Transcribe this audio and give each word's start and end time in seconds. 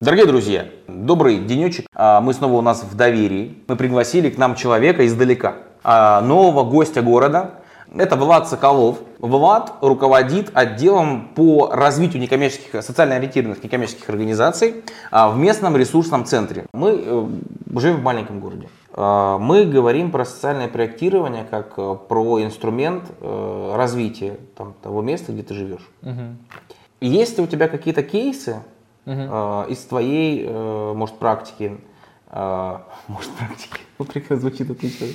Дорогие 0.00 0.24
друзья, 0.24 0.66
добрый 0.88 1.40
денечек. 1.40 1.84
А, 1.92 2.22
Мы 2.22 2.32
снова 2.32 2.54
у 2.54 2.62
нас 2.62 2.82
в 2.82 2.96
доверии. 2.96 3.58
Мы 3.68 3.76
пригласили 3.76 4.30
к 4.30 4.38
нам 4.38 4.54
человека 4.54 5.06
издалека, 5.06 5.56
а, 5.84 6.22
нового 6.22 6.64
гостя 6.64 7.02
города. 7.02 7.56
Это 7.94 8.16
Влад 8.16 8.48
Соколов. 8.48 9.00
Влад 9.18 9.74
руководит 9.82 10.52
отделом 10.54 11.28
по 11.34 11.68
развитию 11.70 12.22
некоммерческих, 12.22 12.82
социально 12.82 13.16
ориентированных 13.16 13.62
некоммерческих 13.62 14.08
организаций 14.08 14.84
а, 15.10 15.28
в 15.28 15.36
местном 15.36 15.76
ресурсном 15.76 16.24
центре. 16.24 16.64
Мы 16.72 16.98
э, 17.04 17.26
живем 17.76 17.96
в 17.98 18.02
маленьком 18.02 18.40
городе. 18.40 18.70
Мы 18.96 19.66
говорим 19.66 20.12
про 20.12 20.24
социальное 20.24 20.68
проектирование 20.68 21.44
как 21.44 21.74
э, 21.76 21.96
про 22.08 22.42
инструмент 22.42 23.04
э, 23.20 23.72
развития 23.76 24.38
там, 24.56 24.72
того 24.82 25.02
места, 25.02 25.32
где 25.32 25.42
ты 25.42 25.52
живешь. 25.52 25.86
И 27.00 27.06
Есть 27.06 27.36
ли 27.36 27.44
у 27.44 27.46
тебя 27.46 27.68
какие-то 27.68 28.02
кейсы 28.02 28.62
э, 29.06 29.64
из 29.68 29.78
твоей, 29.78 30.44
э, 30.46 30.92
может, 30.94 31.16
практики, 31.16 31.78
э, 32.30 32.76
может, 33.08 33.30
практики, 33.32 33.80
ну, 33.98 34.04
прекрасно 34.04 34.36
звучит 34.36 34.70
отлично, 34.70 35.06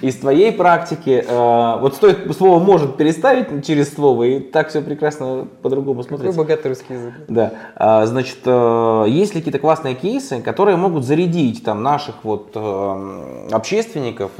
из 0.00 0.16
твоей 0.16 0.52
практики, 0.52 1.24
э, 1.26 1.80
вот 1.80 1.94
стоит 1.94 2.34
слово 2.36 2.58
«может» 2.62 2.96
переставить 2.96 3.64
через 3.66 3.92
слово, 3.94 4.24
и 4.24 4.40
так 4.40 4.68
все 4.70 4.80
прекрасно 4.80 5.46
по-другому 5.62 6.02
Какой 6.02 6.16
смотрится. 6.18 6.38
богатый 6.38 6.68
русский 6.68 6.94
язык. 6.94 7.14
Да, 7.28 7.52
А, 7.76 8.06
значит, 8.06 8.38
э, 8.44 9.04
есть 9.08 9.34
ли 9.34 9.40
какие-то 9.40 9.58
классные 9.58 9.94
кейсы, 9.94 10.40
которые 10.40 10.76
могут 10.76 11.04
зарядить 11.04 11.62
там 11.64 11.82
наших 11.82 12.24
вот 12.24 12.56
общественников, 13.52 14.30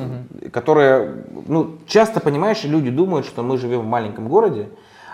которые, 0.52 1.24
ну, 1.46 1.76
часто, 1.86 2.20
понимаешь, 2.20 2.64
люди 2.64 2.90
думают, 2.90 3.26
что 3.26 3.42
мы 3.42 3.58
живем 3.58 3.80
в 3.80 3.86
маленьком 3.86 4.28
городе, 4.28 4.68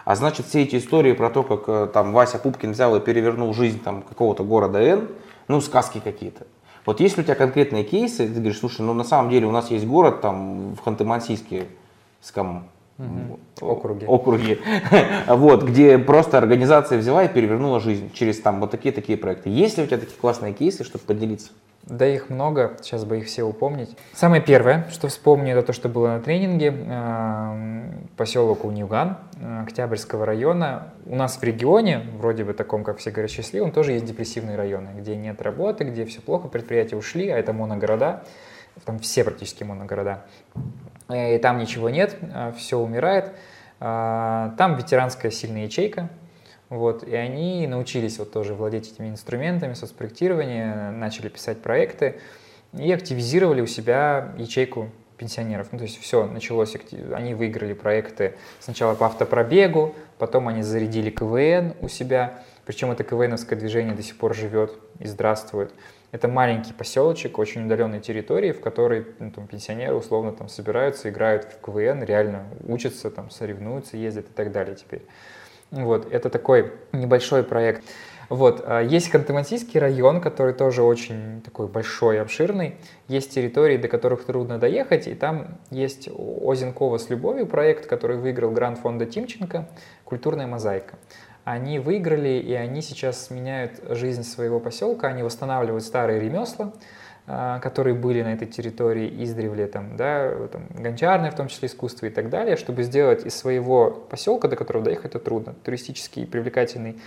а 0.08 0.14
значит, 0.14 0.46
все 0.46 0.62
эти 0.62 0.76
истории 0.76 1.12
про 1.12 1.28
то, 1.28 1.42
как 1.42 1.64
э, 1.68 1.86
там 1.92 2.14
Вася 2.14 2.38
Пупкин 2.38 2.72
взял 2.72 2.96
и 2.96 3.00
перевернул 3.00 3.52
жизнь 3.52 3.78
там 3.78 4.00
какого-то 4.00 4.42
города 4.42 4.80
Н, 4.80 5.06
ну, 5.48 5.60
сказки 5.60 6.00
какие-то. 6.02 6.46
Вот 6.86 7.00
есть 7.00 7.18
ли 7.18 7.20
у 7.20 7.24
тебя 7.24 7.34
конкретные 7.34 7.84
кейсы, 7.84 8.26
ты 8.26 8.32
говоришь, 8.32 8.58
слушай, 8.58 8.80
ну, 8.80 8.94
на 8.94 9.04
самом 9.04 9.28
деле 9.28 9.46
у 9.46 9.50
нас 9.50 9.70
есть 9.70 9.86
город 9.86 10.22
там 10.22 10.76
в 10.76 10.78
Ханты-Мансийске, 10.82 11.66
ском- 12.22 12.70
Округе. 13.60 14.06
округе, 14.06 14.58
вот, 15.28 15.62
где 15.64 15.98
просто 15.98 16.38
организация 16.38 16.96
взяла 16.96 17.24
и 17.24 17.28
перевернула 17.28 17.78
жизнь 17.78 18.10
через 18.14 18.40
там 18.40 18.60
вот 18.60 18.70
такие-такие 18.70 19.18
проекты. 19.18 19.50
Есть 19.50 19.76
ли 19.76 19.84
у 19.84 19.86
тебя 19.86 19.98
такие 19.98 20.16
классные 20.18 20.54
кейсы, 20.54 20.84
чтобы 20.84 21.04
поделиться? 21.04 21.50
Да 21.88 22.06
их 22.06 22.28
много, 22.28 22.76
сейчас 22.82 23.04
бы 23.06 23.18
их 23.18 23.26
все 23.26 23.44
упомнить. 23.44 23.96
Самое 24.12 24.42
первое, 24.42 24.86
что 24.90 25.08
вспомню, 25.08 25.52
это 25.56 25.68
то, 25.68 25.72
что 25.72 25.88
было 25.88 26.08
на 26.08 26.20
тренинге. 26.20 26.66
эм, 26.68 28.08
Поселок 28.16 28.64
Унюган 28.64 29.16
э, 29.40 29.62
Октябрьского 29.62 30.26
района. 30.26 30.88
У 31.06 31.16
нас 31.16 31.38
в 31.38 31.42
регионе, 31.42 32.02
вроде 32.18 32.44
бы 32.44 32.52
таком, 32.52 32.84
как 32.84 32.98
все 32.98 33.10
говорят, 33.10 33.30
счастливым, 33.30 33.72
тоже 33.72 33.92
есть 33.92 34.04
депрессивные 34.04 34.56
районы, 34.56 34.90
где 34.98 35.16
нет 35.16 35.40
работы, 35.40 35.84
где 35.84 36.04
все 36.04 36.20
плохо, 36.20 36.48
предприятия 36.48 36.96
ушли, 36.96 37.30
а 37.30 37.38
это 37.38 37.52
моногорода. 37.54 38.22
Там 38.84 38.98
все 38.98 39.24
практически 39.24 39.64
моногорода. 39.64 40.24
Э, 41.08 41.36
И 41.36 41.38
там 41.38 41.56
ничего 41.58 41.88
нет, 41.88 42.16
все 42.56 42.78
умирает. 42.78 43.32
Там 43.78 44.74
ветеранская 44.76 45.30
сильная 45.30 45.64
ячейка, 45.66 46.08
вот, 46.70 47.02
и 47.02 47.14
они 47.14 47.66
научились 47.66 48.18
вот 48.18 48.32
тоже 48.32 48.54
владеть 48.54 48.92
этими 48.92 49.08
инструментами 49.08 49.74
соцпроектирования, 49.74 50.90
начали 50.90 51.28
писать 51.28 51.62
проекты 51.62 52.20
и 52.72 52.92
активизировали 52.92 53.62
у 53.62 53.66
себя 53.66 54.34
ячейку 54.36 54.90
пенсионеров. 55.16 55.68
Ну, 55.72 55.78
то 55.78 55.84
есть 55.84 55.98
все, 55.98 56.26
началось, 56.26 56.76
они 57.14 57.34
выиграли 57.34 57.72
проекты 57.72 58.34
сначала 58.60 58.94
по 58.94 59.06
автопробегу, 59.06 59.94
потом 60.18 60.48
они 60.48 60.62
зарядили 60.62 61.10
КВН 61.10 61.74
у 61.80 61.88
себя, 61.88 62.42
причем 62.64 62.90
это 62.90 63.02
КВНовское 63.02 63.58
движение 63.58 63.94
до 63.94 64.02
сих 64.02 64.16
пор 64.18 64.34
живет 64.34 64.78
и 65.00 65.06
здравствует. 65.06 65.72
Это 66.12 66.28
маленький 66.28 66.72
поселочек, 66.72 67.38
очень 67.38 67.66
удаленной 67.66 68.00
территории, 68.00 68.52
в 68.52 68.60
которой 68.60 69.06
ну, 69.18 69.30
там, 69.30 69.46
пенсионеры 69.46 69.94
условно 69.94 70.32
там 70.32 70.48
собираются, 70.48 71.10
играют 71.10 71.44
в 71.44 71.60
КВН, 71.60 72.02
реально 72.02 72.46
учатся, 72.66 73.10
там, 73.10 73.30
соревнуются, 73.30 73.96
ездят 73.96 74.26
и 74.26 74.32
так 74.32 74.52
далее 74.52 74.76
теперь. 74.76 75.02
Вот, 75.70 76.10
это 76.10 76.30
такой 76.30 76.72
небольшой 76.92 77.42
проект. 77.42 77.84
Вот, 78.28 78.62
а, 78.66 78.80
есть 78.80 79.12
Ханты-Мансийский 79.14 79.78
район, 79.78 80.20
который 80.20 80.52
тоже 80.52 80.82
очень 80.82 81.40
такой 81.42 81.66
большой, 81.66 82.20
обширный. 82.20 82.76
Есть 83.06 83.34
территории, 83.34 83.78
до 83.78 83.88
которых 83.88 84.24
трудно 84.24 84.58
доехать, 84.58 85.06
и 85.06 85.14
там 85.14 85.58
есть 85.70 86.08
Озенкова 86.08 86.98
с 86.98 87.08
любовью 87.08 87.46
проект, 87.46 87.86
который 87.86 88.18
выиграл 88.18 88.50
грант 88.50 88.78
фонда 88.78 89.06
Тимченко 89.06 89.68
«Культурная 90.04 90.46
мозаика». 90.46 90.96
Они 91.44 91.78
выиграли, 91.78 92.38
и 92.38 92.52
они 92.52 92.82
сейчас 92.82 93.30
меняют 93.30 93.80
жизнь 93.88 94.22
своего 94.22 94.60
поселка, 94.60 95.08
они 95.08 95.22
восстанавливают 95.22 95.82
старые 95.82 96.20
ремесла, 96.20 96.74
которые 97.60 97.94
были 97.94 98.22
на 98.22 98.32
этой 98.32 98.46
территории 98.46 99.22
издревле, 99.22 99.66
там, 99.66 99.96
да, 99.96 100.32
там, 100.50 100.62
гончарное 100.70 101.30
в 101.30 101.34
том 101.34 101.48
числе 101.48 101.68
искусство 101.68 102.06
и 102.06 102.10
так 102.10 102.30
далее, 102.30 102.56
чтобы 102.56 102.82
сделать 102.82 103.26
из 103.26 103.34
своего 103.34 103.90
поселка, 103.90 104.48
до 104.48 104.56
которого 104.56 104.82
доехать 104.82 105.06
это 105.06 105.18
трудно, 105.18 105.54
туристический 105.62 106.26
привлекательный 106.26 106.98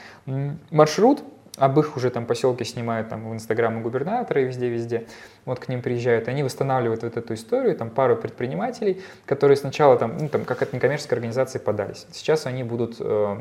маршрут, 0.70 1.24
об 1.58 1.80
их 1.80 1.98
уже 1.98 2.10
там 2.10 2.26
поселки 2.26 2.64
снимают 2.64 3.10
там 3.10 3.30
в 3.30 3.34
инстаграм 3.34 3.78
у 3.78 3.82
губернатора 3.82 4.42
и 4.42 4.46
везде-везде, 4.46 5.08
вот 5.46 5.60
к 5.60 5.68
ним 5.68 5.82
приезжают, 5.82 6.28
они 6.28 6.44
восстанавливают 6.44 7.04
вот 7.04 7.18
эту 7.18 7.34
историю, 7.34 7.76
там 7.76 7.90
пару 7.90 8.16
предпринимателей, 8.16 9.02
которые 9.26 9.58
сначала 9.58 9.98
там, 9.98 10.18
ну, 10.18 10.30
там 10.30 10.46
как 10.46 10.62
от 10.62 10.74
некоммерческой 10.74 11.18
организации 11.18 11.60
подались. 11.60 12.08
Сейчас 12.12 12.46
они 12.46 12.64
будут, 12.64 12.98
э, 13.00 13.38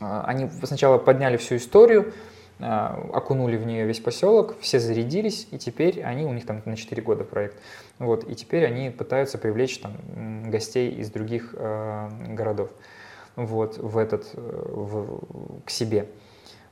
а, 0.00 0.24
они 0.26 0.50
сначала 0.64 0.98
подняли 0.98 1.36
всю 1.36 1.56
историю, 1.56 2.06
а, 2.06 2.12
окунули 2.58 3.56
в 3.56 3.66
нее 3.66 3.86
весь 3.86 4.00
поселок, 4.00 4.56
все 4.60 4.78
зарядились, 4.78 5.48
и 5.50 5.58
теперь 5.58 6.02
они, 6.02 6.24
у 6.24 6.32
них 6.32 6.46
там 6.46 6.62
на 6.64 6.76
4 6.76 7.02
года 7.02 7.24
проект, 7.24 7.56
вот, 7.98 8.28
и 8.28 8.34
теперь 8.34 8.64
они 8.66 8.90
пытаются 8.90 9.38
привлечь 9.38 9.78
там 9.78 10.50
гостей 10.50 10.90
из 10.90 11.10
других 11.10 11.54
э, 11.58 12.08
городов, 12.28 12.70
вот, 13.36 13.78
в 13.78 13.98
этот, 13.98 14.30
э, 14.34 14.64
в- 14.72 15.62
к 15.64 15.70
себе. 15.70 16.06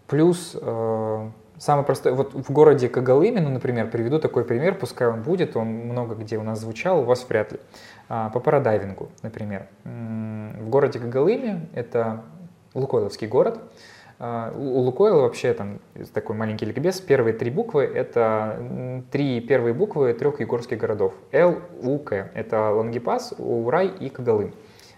Плюс 0.06 0.56
э, 0.60 1.30
самый 1.58 1.84
простой, 1.84 2.12
вот 2.12 2.34
в 2.34 2.50
городе 2.50 2.88
Когалыме, 2.88 3.40
ну, 3.40 3.50
например, 3.50 3.90
приведу 3.90 4.18
такой 4.18 4.44
пример, 4.44 4.74
пускай 4.76 5.08
он 5.08 5.22
будет, 5.22 5.56
он 5.56 5.68
много 5.68 6.14
где 6.14 6.38
у 6.38 6.42
нас 6.42 6.60
звучал, 6.60 7.00
у 7.00 7.04
вас 7.04 7.24
вряд 7.28 7.52
ли. 7.52 7.60
А, 8.08 8.30
По 8.30 8.40
парадайвингу, 8.40 9.08
например. 9.22 9.68
В 9.84 10.68
городе 10.68 10.98
Когалыме, 10.98 11.68
это 11.74 12.24
Лукойловский 12.74 13.28
город, 13.28 13.60
а, 13.60 13.68
у 14.20 14.60
у 14.60 14.80
Лукойла 14.80 15.22
вообще 15.22 15.54
там 15.54 15.78
такой 16.12 16.36
маленький 16.36 16.66
ликбез. 16.66 17.00
Первые 17.00 17.32
три 17.32 17.50
буквы— 17.50 17.82
это 17.94 19.02
три 19.10 19.40
первые 19.40 19.74
буквы 19.74 20.12
трех 20.12 20.40
югорских 20.40 20.78
городов. 20.78 21.14
Л, 21.32 21.56
У, 21.82 21.98
К. 21.98 22.30
Это 22.34 22.70
Лангепас, 22.70 23.34
Урай 23.38 23.88
и 23.88 24.08
Когалым. 24.10 24.52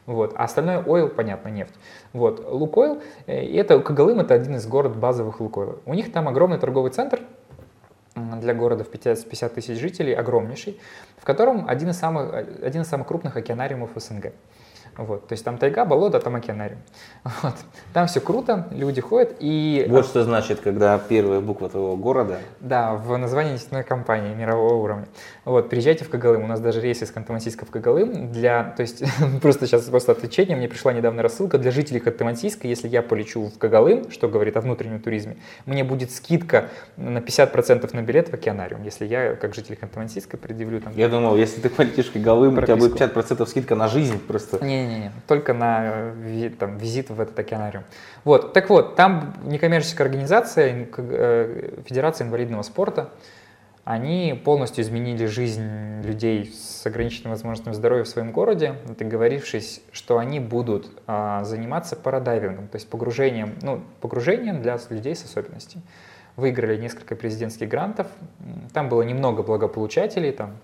Вот. 0.07 0.33
А 0.37 0.45
остальное 0.45 0.83
ойл, 0.83 1.09
понятно, 1.09 1.49
нефть. 1.49 1.75
Вот. 2.13 2.45
Лукойл, 2.45 3.01
э, 3.27 3.45
это 3.57 3.79
Когалым, 3.79 4.19
это 4.19 4.35
один 4.35 4.57
из 4.57 4.67
город 4.67 4.97
базовых 4.97 5.41
Лукойла. 5.41 5.79
У 5.87 5.95
них 5.95 6.13
там 6.13 6.27
огромный 6.27 6.59
торговый 6.59 6.91
центр, 6.91 7.21
для 8.15 8.55
города 8.55 8.85
в 8.85 8.89
50, 8.89 9.25
50 9.25 9.55
тысяч 9.55 9.79
жителей, 9.79 10.13
огромнейший, 10.13 10.79
в 11.19 11.25
котором 11.25 11.69
один 11.69 11.91
из 11.91 11.99
самых, 11.99 12.35
один 12.63 12.83
из 12.83 12.89
самых 12.89 13.07
крупных 13.07 13.37
океанариумов 13.37 13.91
СНГ. 13.95 14.33
Вот, 14.97 15.27
то 15.27 15.33
есть 15.33 15.45
там 15.45 15.57
тайга, 15.57 15.85
болото, 15.85 16.19
а 16.19 16.21
там 16.21 16.35
океанариум. 16.37 16.81
Вот. 17.43 17.55
Там 17.93 18.07
все 18.07 18.21
круто, 18.21 18.69
люди 18.71 19.01
ходят, 19.01 19.37
и 19.41 19.87
Вот 19.89 20.07
что 20.07 20.23
значит, 20.25 20.61
когда 20.61 20.99
первая 20.99 21.41
буква 21.41 21.69
твоего 21.69 21.97
города. 21.97 22.39
да, 22.61 22.95
в 22.95 23.17
названии 23.17 23.53
нефтяной 23.53 23.85
компании 23.85 24.35
мирового 24.35 24.75
уровня. 24.75 25.07
Вот, 25.45 25.71
приезжайте 25.71 26.05
в 26.05 26.11
Когалым. 26.11 26.45
У 26.45 26.47
нас 26.47 26.61
даже 26.61 26.81
рейс 26.81 27.03
из 27.03 27.11
Ханты-Мансийска 27.11 27.65
в 27.65 27.71
Когалым 27.71 28.33
для, 28.33 28.65
то 28.77 28.83
есть 28.83 29.03
просто 29.43 29.67
сейчас 29.67 29.85
просто 29.85 30.13
отвлечение, 30.13 30.57
мне 30.57 30.69
пришла 30.69 30.93
недавно 30.93 31.23
рассылка 31.23 31.59
для 31.59 31.71
жителей 31.71 32.01
Ханты-Мансийска, 32.01 32.67
если 32.67 32.89
я 32.89 33.03
полечу 33.03 33.47
в 33.49 33.59
Когалым, 33.59 34.11
что 34.11 34.29
говорит 34.29 34.57
о 34.57 34.61
внутреннем 34.61 35.01
туризме, 35.01 35.37
мне 35.65 35.85
будет 35.85 36.11
скидка 36.11 36.69
на 36.97 37.19
50% 37.19 37.97
на 37.97 38.03
билет 38.03 38.29
в 38.29 38.35
океанариум, 38.35 38.83
если 38.85 39.07
я, 39.07 39.35
как 39.35 39.55
житель 39.55 39.79
Ханты-Мансийска, 39.81 40.37
предъявлю 40.37 40.81
там... 40.81 40.93
Я 40.97 41.09
думал, 41.09 41.37
если 41.37 41.61
ты 41.61 41.69
полетишь 41.69 42.11
в 42.11 42.13
Когалым, 42.13 42.59
у 42.59 42.63
тебя 42.63 42.77
будет 42.77 42.97
Прописку. 42.97 43.45
50% 43.45 43.47
скидка 43.47 43.75
на 43.75 43.89
жизнь 43.89 44.19
просто. 44.19 44.59
Не-не-не, 44.87 45.13
только 45.27 45.55
на 45.55 45.81
э, 45.85 46.13
ви- 46.17 46.51
там, 46.51 46.77
визит 46.79 47.11
в 47.11 47.21
этот 47.21 47.39
океанариум. 47.39 47.85
Вот, 48.25 48.53
так 48.53 48.69
вот, 48.71 48.97
там 48.97 49.35
некоммерческая 49.45 50.07
организация, 50.07 50.89
э, 50.97 51.83
Федерация 51.87 52.27
инвалидного 52.27 52.63
спорта, 52.63 53.11
они 53.85 54.41
полностью 54.45 54.85
изменили 54.85 55.27
жизнь 55.27 56.03
людей 56.05 56.53
с 56.55 56.87
ограниченными 56.87 57.33
возможностями 57.33 57.75
здоровья 57.75 58.05
в 58.05 58.09
своем 58.09 58.31
городе, 58.31 58.77
договорившись, 58.97 59.83
что 59.91 60.19
они 60.19 60.39
будут 60.39 60.91
а, 61.09 61.43
заниматься 61.43 61.97
парадайвингом, 61.97 62.69
то 62.69 62.77
есть 62.77 62.89
погружением, 62.89 63.55
ну, 63.61 63.83
погружением 64.01 64.63
для 64.63 64.79
людей 64.89 65.17
с 65.17 65.25
особенностями. 65.25 65.83
Выиграли 66.37 66.77
несколько 66.81 67.17
президентских 67.17 67.69
грантов, 67.69 68.07
там 68.73 68.89
было 68.89 69.03
немного 69.03 69.43
благополучателей, 69.43 70.31
там 70.31 70.57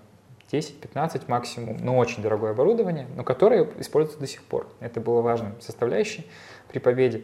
10-15 0.51 1.23
максимум, 1.27 1.77
но 1.81 1.97
очень 1.97 2.23
дорогое 2.23 2.51
оборудование, 2.51 3.07
но 3.15 3.23
которое 3.23 3.67
используется 3.79 4.19
до 4.19 4.27
сих 4.27 4.43
пор. 4.43 4.67
Это 4.79 4.99
было 4.99 5.21
важным 5.21 5.59
составляющей 5.61 6.25
при 6.71 6.79
победе. 6.79 7.23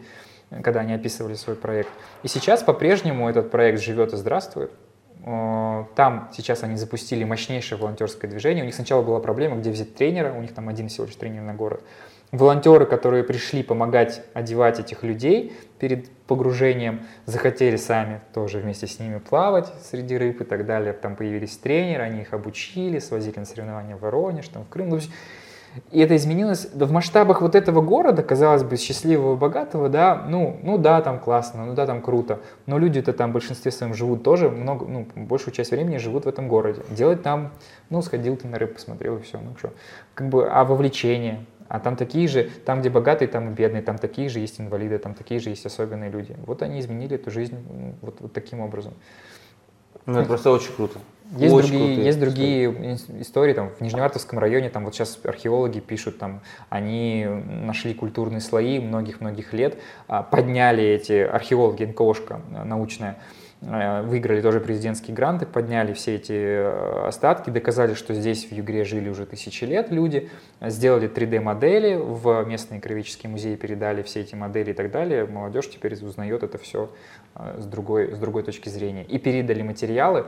когда 0.61 0.81
они 0.81 0.93
описывали 0.93 1.33
свой 1.33 1.55
проект. 1.55 1.89
И 2.21 2.27
сейчас 2.27 2.61
по-прежнему 2.61 3.27
этот 3.27 3.49
проект 3.49 3.81
живет 3.81 4.13
и 4.13 4.17
здравствует. 4.17 4.71
Э, 5.25 5.85
там 5.95 6.29
сейчас 6.33 6.61
они 6.63 6.75
запустили 6.75 7.23
мощнейшее 7.23 7.79
волонтерское 7.79 8.29
движение. 8.29 8.63
У 8.63 8.65
них 8.67 8.75
сначала 8.75 9.01
была 9.01 9.19
проблема, 9.19 9.57
где 9.57 9.71
взять 9.71 9.95
тренера, 9.95 10.31
у 10.33 10.41
них 10.41 10.53
там 10.53 10.69
один 10.69 10.87
всего 10.87 11.07
лишь 11.07 11.15
тренер 11.15 11.41
на 11.41 11.55
город. 11.55 11.81
Волонтеры, 12.37 12.85
которые 12.85 13.23
пришли 13.23 13.63
помогать 13.63 14.23
одевать 14.33 14.79
этих 14.79 15.03
людей 15.03 15.53
перед 15.79 16.09
погружением, 16.27 17.05
захотели 17.25 17.75
сами 17.75 18.21
тоже 18.33 18.59
вместе 18.59 18.87
с 18.87 18.99
ними 18.99 19.19
плавать 19.19 19.71
среди 19.83 20.17
рыб 20.17 20.41
и 20.41 20.43
так 20.43 20.65
далее. 20.65 20.93
Там 20.93 21.15
появились 21.15 21.57
тренеры, 21.57 22.03
они 22.03 22.21
их 22.21 22.33
обучили, 22.33 22.99
свозили 22.99 23.39
на 23.39 23.45
соревнования 23.45 23.95
в 23.95 24.01
Воронеж, 24.01 24.47
там, 24.47 24.63
в 24.63 24.69
Крым. 24.69 24.89
Ну, 24.89 24.99
и 25.91 25.99
это 25.99 26.15
изменилось 26.15 26.69
в 26.73 26.91
масштабах 26.91 27.41
вот 27.41 27.55
этого 27.55 27.81
города, 27.81 28.23
казалось 28.23 28.63
бы, 28.63 28.77
счастливого, 28.77 29.35
богатого, 29.35 29.89
да, 29.89 30.25
ну, 30.27 30.57
ну 30.63 30.77
да, 30.77 31.01
там 31.01 31.19
классно, 31.19 31.65
ну 31.65 31.73
да, 31.73 31.85
там 31.85 32.01
круто, 32.01 32.39
но 32.65 32.77
люди-то 32.77 33.11
там 33.13 33.31
в 33.31 33.33
большинстве 33.33 33.71
своем 33.71 33.93
живут 33.93 34.23
тоже, 34.23 34.49
много, 34.49 34.85
ну, 34.85 35.05
большую 35.15 35.53
часть 35.53 35.71
времени 35.71 35.97
живут 35.97 36.25
в 36.25 36.29
этом 36.29 36.47
городе. 36.47 36.81
Делать 36.89 37.23
там, 37.23 37.51
ну, 37.89 38.01
сходил 38.01 38.37
ты 38.37 38.47
на 38.47 38.57
рыбу, 38.57 38.75
посмотрел 38.75 39.17
и 39.17 39.21
все, 39.21 39.39
ну 39.39 39.55
что. 39.57 39.73
Как 40.13 40.29
бы, 40.29 40.47
а 40.47 40.63
вовлечение, 40.63 41.45
а 41.67 41.79
там 41.79 41.95
такие 41.95 42.27
же, 42.27 42.49
там, 42.65 42.81
где 42.81 42.89
богатые, 42.89 43.27
там 43.27 43.51
и 43.51 43.53
бедные, 43.53 43.81
там 43.81 43.97
такие 43.97 44.29
же 44.29 44.39
есть 44.39 44.59
инвалиды, 44.59 44.97
там 44.97 45.13
такие 45.13 45.39
же 45.39 45.49
есть 45.49 45.65
особенные 45.65 46.09
люди. 46.09 46.35
Вот 46.45 46.61
они 46.61 46.79
изменили 46.79 47.15
эту 47.15 47.31
жизнь 47.31 47.57
вот, 48.01 48.17
вот 48.19 48.33
таким 48.33 48.59
образом. 48.59 48.93
Ну, 50.05 50.19
это 50.19 50.27
просто 50.27 50.51
очень 50.51 50.73
круто. 50.73 50.99
Есть 51.37 51.55
Очень 51.55 51.69
другие, 51.69 52.05
есть 52.05 52.19
другие 52.19 52.93
истории. 52.93 53.21
истории, 53.21 53.53
там, 53.53 53.71
в 53.71 53.81
Нижневартовском 53.81 54.37
районе, 54.37 54.69
там, 54.69 54.85
вот 54.85 54.93
сейчас 54.93 55.19
археологи 55.23 55.79
пишут, 55.79 56.19
там, 56.19 56.41
они 56.69 57.25
нашли 57.25 57.95
культурные 57.95 58.41
слои 58.41 58.79
многих-многих 58.79 59.51
лет, 59.51 59.79
а, 60.07 60.21
подняли 60.21 60.83
эти 60.83 61.13
археологи, 61.13 61.85
НКОшка 61.85 62.41
научная, 62.63 63.13
Э, 63.13 63.44
выиграли 63.65 64.41
тоже 64.41 64.59
президентские 64.59 65.15
гранты, 65.15 65.45
подняли 65.45 65.93
все 65.93 66.15
эти 66.15 66.33
э, 66.33 67.07
остатки, 67.07 67.49
доказали, 67.49 67.95
что 67.95 68.13
здесь 68.13 68.45
в 68.45 68.51
Югре 68.51 68.85
жили 68.85 69.09
уже 69.09 69.25
тысячи 69.25 69.63
лет 69.63 69.89
люди, 69.89 70.29
сделали 70.61 71.09
3D-модели, 71.09 71.95
в 71.95 72.43
местные 72.45 72.79
краеведческие 72.79 73.31
музеи 73.31 73.55
передали 73.55 74.03
все 74.03 74.21
эти 74.21 74.35
модели 74.35 74.71
и 74.71 74.73
так 74.73 74.91
далее. 74.91 75.25
Молодежь 75.25 75.69
теперь 75.69 75.95
узнает 75.95 76.43
это 76.43 76.59
все 76.59 76.91
э, 77.33 77.59
с 77.59 77.65
другой, 77.65 78.13
с 78.13 78.19
другой 78.19 78.43
точки 78.43 78.69
зрения. 78.69 79.03
И 79.03 79.17
передали 79.17 79.63
материалы 79.63 80.25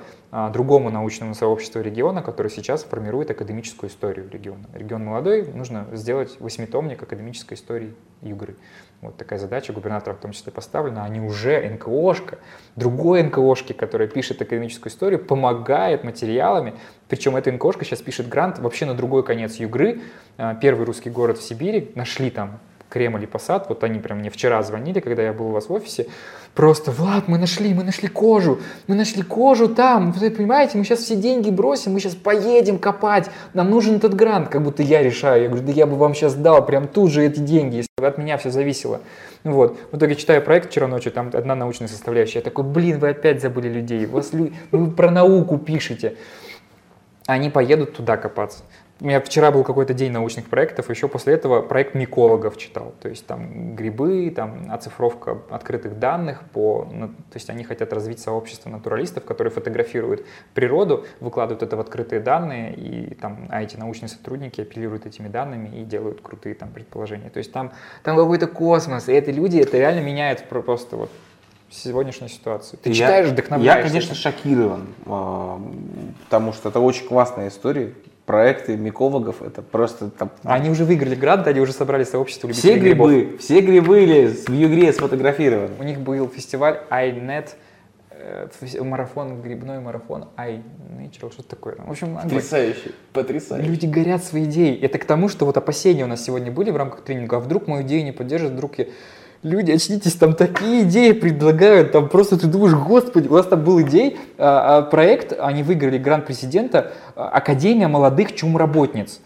другому 0.51 0.89
научному 0.89 1.36
сообществу 1.36 1.81
региона, 1.81 2.22
который 2.22 2.50
сейчас 2.50 2.84
формирует 2.84 3.30
академическую 3.31 3.89
историю 3.89 4.30
региона. 4.31 4.66
Регион 4.74 5.06
молодой, 5.06 5.48
нужно 5.54 5.88
сделать 5.94 6.38
восьмитомник 6.39 7.01
академической 7.04 7.54
истории 7.54 7.94
Югры. 8.22 8.56
Вот 9.01 9.15
такая 9.15 9.38
задача 9.38 9.73
губернатора 9.73 10.15
в 10.15 10.17
том 10.17 10.31
числе 10.31 10.51
поставлена. 10.51 11.03
Они 11.03 11.19
уже 11.19 11.61
НКОшка, 11.69 12.39
другой 12.75 13.21
НКОшки, 13.21 13.73
которая 13.73 14.07
пишет 14.07 14.41
академическую 14.41 14.91
историю, 14.91 15.23
помогает 15.23 16.03
материалами. 16.03 16.73
Причем 17.07 17.35
эта 17.35 17.51
НКОшка 17.51 17.85
сейчас 17.85 18.01
пишет 18.01 18.27
грант 18.27 18.57
вообще 18.57 18.85
на 18.85 18.95
другой 18.95 19.23
конец 19.23 19.57
Югры. 19.57 20.01
А, 20.38 20.55
первый 20.55 20.85
русский 20.85 21.11
город 21.11 21.38
в 21.38 21.44
Сибири. 21.44 21.91
Нашли 21.94 22.31
там 22.31 22.59
Кремль 22.89 23.24
и 23.24 23.28
Посад. 23.28 23.68
Вот 23.69 23.84
они 23.84 24.00
прям 24.00 24.19
мне 24.19 24.30
вчера 24.30 24.62
звонили, 24.63 25.00
когда 25.00 25.24
я 25.24 25.34
был 25.34 25.48
у 25.48 25.51
вас 25.51 25.69
в 25.69 25.74
офисе. 25.74 26.07
Просто, 26.57 26.89
Влад, 26.89 27.28
мы 27.28 27.38
нашли, 27.38 27.72
мы 27.74 27.84
нашли 27.84 28.07
кожу, 28.07 28.60
мы 28.88 28.95
нашли 28.95 29.22
кожу 29.22 29.68
там, 29.68 30.12
вы 30.12 30.31
понимаете, 30.31 30.80
мы 30.80 30.86
сейчас 30.86 31.01
все 31.01 31.16
деньги 31.16 31.51
бросим, 31.51 31.94
мы 31.94 32.00
сейчас 32.00 32.16
поедем 32.16 32.80
копать, 32.80 33.30
нам 33.54 33.69
нужен 33.69 33.98
этот 33.98 34.16
грант, 34.16 34.50
как 34.50 34.63
будто 34.63 34.81
я 34.81 35.04
решаю. 35.04 35.44
Я 35.44 35.50
говорю, 35.50 35.68
да 35.68 35.72
я 35.72 35.86
бы 35.86 35.95
вам 35.95 36.16
сейчас 36.16 36.34
дал 36.34 36.66
прям 36.66 36.88
тут 36.88 37.12
же 37.12 37.24
эти 37.24 37.39
деньги, 37.39 37.75
если 37.75 37.89
бы 37.95 38.07
от 38.07 38.18
меня 38.18 38.39
все 38.39 38.50
зависело. 38.50 39.01
Вот. 39.44 39.78
В 39.92 39.98
итоге 39.98 40.16
читаю 40.16 40.42
проект 40.42 40.72
вчера 40.72 40.88
ночью, 40.88 41.12
там 41.12 41.30
одна 41.31 41.54
научная 41.54 41.88
составляющая, 41.88 42.39
я 42.39 42.44
такой, 42.44 42.63
блин, 42.63 42.98
вы 42.98 43.10
опять 43.10 43.39
забыли 43.39 43.69
людей, 43.69 44.07
вас, 44.07 44.31
вы 44.31 44.92
про 44.92 45.12
науку 45.12 45.60
пишете. 45.60 46.16
Они 47.28 47.51
поедут 47.51 47.95
туда 47.95 48.18
копаться. 48.18 48.63
У 48.99 49.05
меня 49.05 49.21
вчера 49.21 49.51
был 49.51 49.63
какой-то 49.63 49.94
день 49.94 50.11
научных 50.11 50.49
проектов, 50.49 50.89
еще 50.89 51.07
после 51.07 51.35
этого 51.35 51.61
проект 51.61 51.94
микологов 51.94 52.57
читал. 52.57 52.95
То 52.99 53.09
есть 53.09 53.27
там 53.27 53.75
грибы, 53.75 54.31
там 54.35 54.71
оцифровка 54.71 55.38
открытых 55.51 55.99
данных, 55.99 56.41
по, 56.51 56.88
ну, 56.91 57.09
то 57.09 57.35
есть 57.35 57.47
они 57.51 57.63
хотят 57.63 57.94
развить 57.94 58.19
сообщество 58.19 58.69
натуралистов, 58.71 59.23
которые 59.23 59.51
фотографируют 59.51 60.25
природу, 60.55 61.05
выкладывают 61.19 61.61
это 61.61 61.77
в 61.77 61.79
открытые 61.79 62.21
данные, 62.21 62.73
и 62.73 63.13
там, 63.13 63.47
а 63.49 63.61
эти 63.61 63.75
научные 63.75 64.09
сотрудники 64.09 64.61
апеллируют 64.61 65.05
этими 65.05 65.27
данными 65.27 65.69
и 65.79 65.83
делают 65.83 66.21
крутые 66.21 66.55
там 66.55 66.69
предположения. 66.69 67.29
То 67.29 67.38
есть 67.38 67.51
там, 67.51 67.73
там 68.01 68.17
какой-то 68.17 68.47
космос, 68.47 69.09
и 69.09 69.13
это 69.13 69.29
люди, 69.29 69.59
это 69.59 69.77
реально 69.77 70.00
меняет 70.00 70.50
просто 70.50 70.95
вот 70.95 71.11
сегодняшнюю 71.69 72.29
ситуацию. 72.29 72.79
Ты 72.81 72.89
я, 72.89 72.95
читаешь, 72.95 73.27
вдохновляешься. 73.27 73.83
Я, 73.83 73.88
конечно, 73.88 74.15
шокирован, 74.15 74.88
а, 75.05 75.61
потому 76.23 76.53
что 76.53 76.69
это 76.69 76.79
очень 76.79 77.05
классная 77.05 77.50
история 77.50 77.93
проекты 78.27 78.75
микологов, 78.75 79.41
это 79.41 79.62
просто 79.62 80.09
там... 80.09 80.31
Они 80.44 80.69
уже 80.69 80.83
выиграли 80.83 81.15
грант, 81.15 81.47
они 81.47 81.62
уже 81.62 81.71
собрали 81.71 82.03
сообщество 82.03 82.47
любителей 82.47 82.74
Все 82.74 82.79
грибы, 82.79 83.21
грибов. 83.21 83.39
все 83.39 83.62
грибы 83.62 84.35
в 84.45 84.51
Югре 84.51 84.91
сфотографированы. 84.91 85.71
У 85.79 85.83
них 85.83 86.01
был 86.01 86.27
фестиваль 86.27 86.81
iNet, 86.91 87.51
э, 88.12 88.50
марафон, 88.83 89.41
грибной 89.41 89.79
марафон, 89.79 90.27
iNature, 90.35 91.31
что-то 91.31 91.47
такое. 91.47 91.75
В 91.77 91.89
общем, 91.89 92.19
потрясающе, 92.21 92.91
потрясающе. 93.13 93.65
Люди 93.65 93.85
горят 93.85 94.21
своей 94.25 94.45
идеей. 94.45 94.77
Это 94.77 95.00
к 95.00 95.06
тому, 95.06 95.29
что 95.29 95.45
вот 95.45 95.56
опасения 95.56 96.03
у 96.03 96.07
нас 96.07 96.21
сегодня 96.25 96.51
были 96.51 96.69
в 96.69 96.75
рамках 96.75 97.06
тренинга, 97.06 97.38
а 97.38 97.39
вдруг 97.39 97.68
мою 97.68 97.83
идею 97.83 98.03
не 98.03 98.12
поддержат, 98.12 98.51
вдруг 98.51 98.77
я 98.77 98.88
люди, 99.47 99.71
очнитесь, 99.71 100.13
там 100.13 100.33
такие 100.33 100.83
идеи 100.83 101.13
предлагают, 101.13 101.91
там 101.91 102.09
просто 102.09 102.38
ты 102.38 102.47
думаешь, 102.47 102.73
господи, 102.73 103.27
у 103.27 103.33
нас 103.33 103.45
там 103.47 103.63
был 103.63 103.81
идей, 103.81 104.17
а, 104.38 104.77
а, 104.77 104.81
проект, 104.83 105.33
они 105.39 105.63
выиграли 105.63 105.97
грант 105.97 106.25
президента, 106.25 106.94
а, 107.15 107.29
Академия 107.29 107.88
молодых 107.88 108.35
чумработниц. 108.35 109.21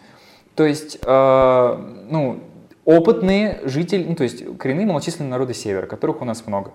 То 0.54 0.64
есть, 0.66 0.98
ну, 1.02 2.40
опытные 2.84 3.60
жители, 3.64 4.04
ну, 4.04 4.14
то 4.14 4.22
есть 4.22 4.58
коренные 4.58 4.84
малочисленные 4.84 5.30
народы 5.30 5.54
Севера, 5.54 5.86
которых 5.86 6.20
у 6.20 6.26
нас 6.26 6.46
много. 6.46 6.72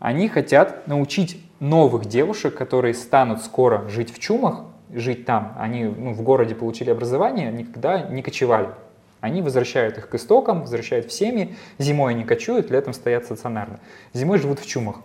Они 0.00 0.28
хотят 0.28 0.88
научить 0.88 1.40
новых 1.60 2.06
девушек, 2.06 2.56
которые 2.56 2.94
станут 2.94 3.42
скоро 3.42 3.88
жить 3.88 4.12
в 4.12 4.18
чумах, 4.18 4.62
жить 4.92 5.24
там. 5.24 5.54
Они 5.56 5.84
ну, 5.84 6.14
в 6.14 6.22
городе 6.22 6.56
получили 6.56 6.90
образование, 6.90 7.52
никогда 7.52 8.02
не 8.02 8.22
кочевали. 8.22 8.70
Они 9.20 9.42
возвращают 9.42 9.98
их 9.98 10.08
к 10.08 10.14
истокам, 10.14 10.60
возвращают 10.62 11.06
в 11.06 11.12
семьи. 11.12 11.56
Зимой 11.78 12.14
они 12.14 12.24
кочуют, 12.24 12.70
летом 12.70 12.92
стоят 12.92 13.24
стационарно. 13.24 13.80
Зимой 14.12 14.38
живут 14.38 14.60
в 14.60 14.66
чумах. 14.66 14.96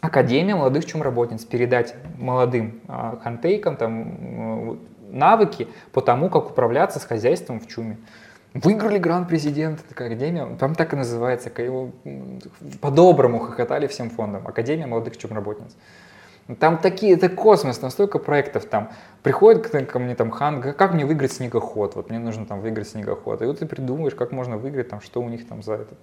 Академия 0.00 0.54
молодых 0.54 0.86
чумработниц. 0.86 1.44
Передать 1.44 1.94
молодым 2.18 2.80
э, 2.88 3.16
хантейкам 3.22 3.76
там, 3.76 4.78
навыки 5.10 5.68
по 5.92 6.00
тому, 6.00 6.30
как 6.30 6.50
управляться 6.50 6.98
с 6.98 7.04
хозяйством 7.04 7.60
в 7.60 7.66
чуме. 7.66 7.98
Выиграли 8.52 8.98
грант 8.98 9.28
президента, 9.28 9.84
такая 9.88 10.08
академия, 10.08 10.56
там 10.58 10.74
так 10.74 10.92
и 10.92 10.96
называется, 10.96 11.52
по-доброму 12.80 13.38
хохотали 13.38 13.86
всем 13.86 14.10
фондом. 14.10 14.46
Академия 14.46 14.86
молодых 14.86 15.16
чумработниц. 15.16 15.76
Там 16.58 16.78
такие, 16.78 17.14
это 17.14 17.28
космос, 17.28 17.78
там 17.78 17.90
столько 17.90 18.18
проектов 18.18 18.64
там. 18.64 18.90
Приходит 19.22 19.68
ко, 19.68 19.84
ко 19.84 19.98
мне 19.98 20.14
там 20.14 20.30
хан, 20.30 20.62
как 20.62 20.94
мне 20.94 21.04
выиграть 21.04 21.32
снегоход? 21.32 21.94
Вот 21.94 22.10
мне 22.10 22.18
нужно 22.18 22.46
там 22.46 22.60
выиграть 22.60 22.88
снегоход. 22.88 23.42
И 23.42 23.44
вот 23.44 23.58
ты 23.58 23.66
придумываешь, 23.66 24.14
как 24.14 24.32
можно 24.32 24.56
выиграть, 24.56 24.88
там, 24.88 25.00
что 25.00 25.20
у 25.20 25.28
них 25.28 25.46
там 25.46 25.62
за 25.62 25.74
это. 25.74 25.94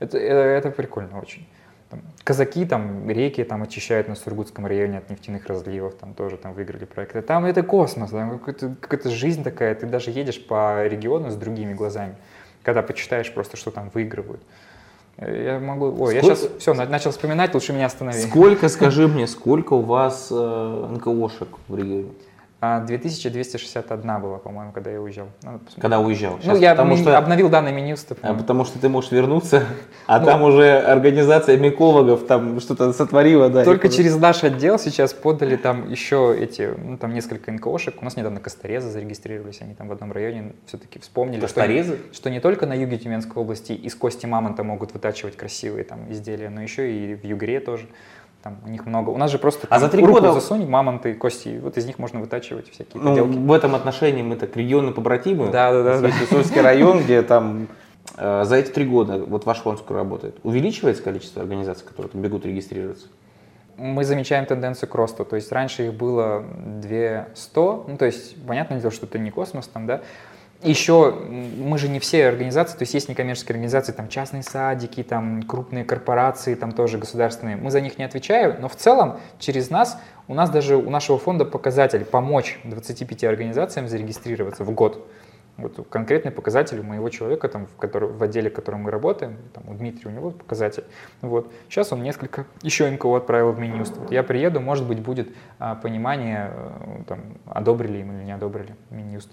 Это, 0.00 0.18
это, 0.18 0.38
это 0.40 0.70
прикольно 0.70 1.18
очень. 1.20 1.46
Там, 1.90 2.02
казаки 2.22 2.66
там 2.66 3.08
реки 3.08 3.42
там 3.44 3.62
очищают 3.62 4.08
на 4.08 4.14
Сургутском 4.14 4.66
районе 4.66 4.98
от 4.98 5.08
нефтяных 5.08 5.46
разливов, 5.46 5.94
там 5.94 6.12
тоже 6.12 6.36
там 6.36 6.52
выиграли 6.52 6.84
проекты. 6.84 7.22
Там 7.22 7.46
это 7.46 7.62
космос, 7.62 8.10
там 8.10 8.38
какая-то, 8.38 8.76
какая-то 8.80 9.10
жизнь 9.10 9.42
такая, 9.42 9.74
ты 9.74 9.86
даже 9.86 10.10
едешь 10.10 10.46
по 10.46 10.86
региону 10.86 11.30
с 11.30 11.36
другими 11.36 11.72
глазами, 11.72 12.14
когда 12.62 12.82
почитаешь 12.82 13.32
просто, 13.32 13.56
что 13.56 13.70
там 13.70 13.90
выигрывают. 13.94 14.42
Я 15.20 15.58
могу... 15.58 15.86
Ой, 15.86 15.92
сколько... 15.92 16.14
я 16.14 16.22
сейчас 16.22 16.48
все, 16.58 16.74
начал 16.74 17.10
вспоминать, 17.10 17.52
лучше 17.52 17.72
меня 17.72 17.86
останови. 17.86 18.20
Сколько, 18.20 18.68
скажи 18.68 19.08
мне, 19.08 19.26
сколько 19.26 19.72
у 19.72 19.80
вас 19.80 20.28
э, 20.30 20.86
НКОшек 20.92 21.48
в 21.66 21.76
регионе? 21.76 22.10
2261 22.60 24.10
а, 24.10 24.18
была, 24.18 24.38
по-моему, 24.38 24.72
когда 24.72 24.90
я 24.90 25.00
уезжал. 25.00 25.28
Когда 25.80 26.00
уезжал? 26.00 26.40
Сейчас, 26.40 26.56
ну, 26.56 26.60
я 26.60 26.72
потому 26.72 26.96
что, 26.96 27.16
обновил 27.16 27.48
данные 27.48 27.72
Минюста. 27.72 28.16
А, 28.20 28.34
потому 28.34 28.64
что 28.64 28.80
ты 28.80 28.88
можешь 28.88 29.12
вернуться, 29.12 29.62
а 30.08 30.18
ну, 30.18 30.26
там 30.26 30.42
уже 30.42 30.76
организация 30.80 31.56
микологов 31.56 32.26
там 32.26 32.58
что-то 32.58 32.92
сотворила. 32.92 33.48
Да, 33.48 33.64
только 33.64 33.88
через 33.88 34.16
наш 34.16 34.42
отдел 34.42 34.76
сейчас 34.80 35.12
подали 35.12 35.54
там 35.54 35.88
еще 35.88 36.36
эти, 36.36 36.74
ну 36.76 36.98
там 36.98 37.14
несколько 37.14 37.52
НКОшек. 37.52 38.02
У 38.02 38.04
нас 38.04 38.16
недавно 38.16 38.40
Косторезы 38.40 38.90
зарегистрировались, 38.90 39.60
они 39.60 39.74
там 39.74 39.86
в 39.86 39.92
одном 39.92 40.10
районе 40.10 40.54
все-таки 40.66 40.98
вспомнили, 40.98 41.46
что, 41.46 41.96
что 42.12 42.28
не 42.28 42.40
только 42.40 42.66
на 42.66 42.74
юге 42.74 42.98
Тюменской 42.98 43.40
области 43.40 43.70
из 43.70 43.94
кости 43.94 44.26
мамонта 44.26 44.64
могут 44.64 44.94
вытачивать 44.94 45.36
красивые 45.36 45.84
там 45.84 46.10
изделия, 46.10 46.50
но 46.50 46.60
еще 46.60 46.92
и 46.92 47.14
в 47.14 47.24
Югре 47.24 47.60
тоже. 47.60 47.86
Там 48.42 48.58
у 48.64 48.68
них 48.68 48.86
много. 48.86 49.10
У 49.10 49.18
нас 49.18 49.30
же 49.30 49.38
просто 49.38 49.66
а 49.68 49.78
за 49.80 49.88
три 49.88 50.04
года 50.04 50.32
засунь, 50.32 50.66
мамонты, 50.66 51.14
кости, 51.14 51.58
вот 51.62 51.76
из 51.76 51.86
них 51.86 51.98
можно 51.98 52.20
вытачивать 52.20 52.70
всякие 52.70 53.02
ну, 53.02 53.10
поделки. 53.10 53.36
В 53.36 53.52
этом 53.52 53.74
отношении 53.74 54.22
мы 54.22 54.36
так 54.36 54.56
регионы 54.56 54.92
побратимы. 54.92 55.50
Да, 55.50 55.72
да, 55.72 56.00
да. 56.00 56.08
Есть 56.08 56.28
Сульский 56.28 56.60
район, 56.60 57.02
где 57.02 57.22
там 57.22 57.68
Э, 58.16 58.44
за 58.44 58.56
эти 58.56 58.70
три 58.70 58.84
года 58.84 59.18
вот 59.18 59.44
ваш 59.44 59.58
фонд 59.58 59.80
скоро 59.80 59.98
работает. 59.98 60.38
Увеличивается 60.42 61.02
количество 61.02 61.42
организаций, 61.42 61.86
которые 61.86 62.10
там 62.10 62.22
бегут 62.22 62.46
регистрироваться? 62.46 63.08
Мы 63.76 64.04
замечаем 64.04 64.44
тенденцию 64.46 64.88
к 64.88 64.94
росту. 64.94 65.24
То 65.24 65.36
есть 65.36 65.52
раньше 65.52 65.86
их 65.86 65.94
было 65.94 66.44
200, 66.80 67.54
ну 67.54 67.96
то 67.96 68.06
есть 68.06 68.36
понятное 68.44 68.80
дело, 68.80 68.92
что 68.92 69.06
это 69.06 69.18
не 69.18 69.30
космос 69.30 69.68
там, 69.68 69.86
да, 69.86 70.00
еще 70.62 71.12
мы 71.12 71.78
же 71.78 71.88
не 71.88 72.00
все 72.00 72.26
организации, 72.26 72.76
то 72.76 72.82
есть 72.82 72.94
есть 72.94 73.08
некоммерческие 73.08 73.54
организации, 73.54 73.92
там 73.92 74.08
частные 74.08 74.42
садики, 74.42 75.02
там 75.02 75.42
крупные 75.44 75.84
корпорации, 75.84 76.54
там 76.54 76.72
тоже 76.72 76.98
государственные. 76.98 77.56
Мы 77.56 77.70
за 77.70 77.80
них 77.80 77.98
не 77.98 78.04
отвечаем, 78.04 78.60
но 78.60 78.68
в 78.68 78.74
целом 78.74 79.20
через 79.38 79.70
нас, 79.70 80.00
у 80.26 80.34
нас 80.34 80.50
даже 80.50 80.76
у 80.76 80.90
нашего 80.90 81.18
фонда 81.18 81.44
показатель 81.44 82.04
помочь 82.04 82.58
25 82.64 83.24
организациям 83.24 83.88
зарегистрироваться 83.88 84.64
в 84.64 84.70
год. 84.72 85.08
Вот 85.58 85.88
конкретный 85.88 86.30
показатель 86.30 86.78
у 86.78 86.84
моего 86.84 87.08
человека, 87.08 87.48
там, 87.48 87.66
в, 87.66 87.76
который, 87.76 88.08
в 88.08 88.22
отделе, 88.22 88.48
в 88.48 88.54
котором 88.54 88.82
мы 88.82 88.92
работаем, 88.92 89.36
там, 89.52 89.68
у 89.68 89.74
Дмитрия, 89.74 90.08
у 90.08 90.14
него 90.14 90.30
показатель. 90.30 90.84
Вот. 91.20 91.52
Сейчас 91.68 91.92
он 91.92 92.02
несколько 92.02 92.46
еще 92.62 92.88
НКО 92.88 93.16
отправил 93.16 93.50
в 93.50 93.58
Минюст. 93.58 93.96
Вот 93.96 94.12
я 94.12 94.22
приеду, 94.22 94.60
может 94.60 94.86
быть, 94.86 95.00
будет 95.00 95.28
а, 95.58 95.74
понимание, 95.74 96.52
а, 96.52 97.02
там, 97.08 97.20
одобрили 97.44 97.98
им 97.98 98.12
или 98.12 98.24
не 98.24 98.32
одобрили 98.32 98.76
Минюст. 98.90 99.30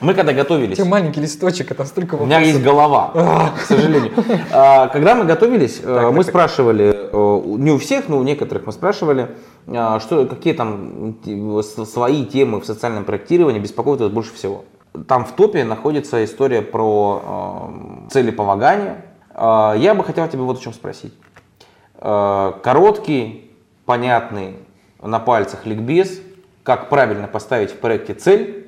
Мы 0.00 0.14
когда 0.14 0.32
готовились... 0.32 0.76
Тебе 0.76 0.88
маленький 0.88 1.20
листочек, 1.20 1.70
а 1.72 1.74
там 1.74 1.86
столько 1.86 2.12
вопросов. 2.12 2.26
У 2.26 2.26
меня 2.26 2.40
есть 2.40 2.62
голова, 2.62 3.10
а. 3.14 3.50
к 3.50 3.60
сожалению. 3.62 4.12
А, 4.52 4.88
когда 4.88 5.14
мы 5.14 5.24
готовились, 5.24 5.80
э, 5.82 6.10
мы 6.12 6.22
спрашивали, 6.22 6.94
э, 6.94 7.42
не 7.58 7.72
у 7.72 7.78
всех, 7.78 8.08
но 8.08 8.18
у 8.18 8.22
некоторых 8.22 8.66
мы 8.66 8.72
спрашивали, 8.72 9.30
а, 9.66 9.98
что, 9.98 10.26
какие 10.26 10.52
там 10.52 11.16
свои 11.84 12.24
темы 12.24 12.60
в 12.60 12.64
социальном 12.64 13.04
проектировании 13.04 13.58
беспокоят 13.58 14.00
вас 14.00 14.10
больше 14.10 14.34
всего. 14.34 14.64
Там 15.08 15.24
в 15.24 15.32
топе 15.32 15.64
находится 15.64 16.24
история 16.24 16.62
про 16.62 17.70
цели 18.10 18.30
полагания. 18.30 19.04
Я 19.36 19.94
бы 19.96 20.02
хотел 20.02 20.26
тебя 20.28 20.42
вот 20.42 20.58
о 20.58 20.60
чем 20.60 20.72
спросить. 20.72 21.12
Короткий, 22.00 23.52
понятный, 23.84 24.56
на 25.00 25.20
пальцах 25.20 25.66
ликбез, 25.66 26.20
как 26.64 26.88
правильно 26.88 27.28
поставить 27.28 27.70
в 27.70 27.76
проекте 27.76 28.14
цель, 28.14 28.67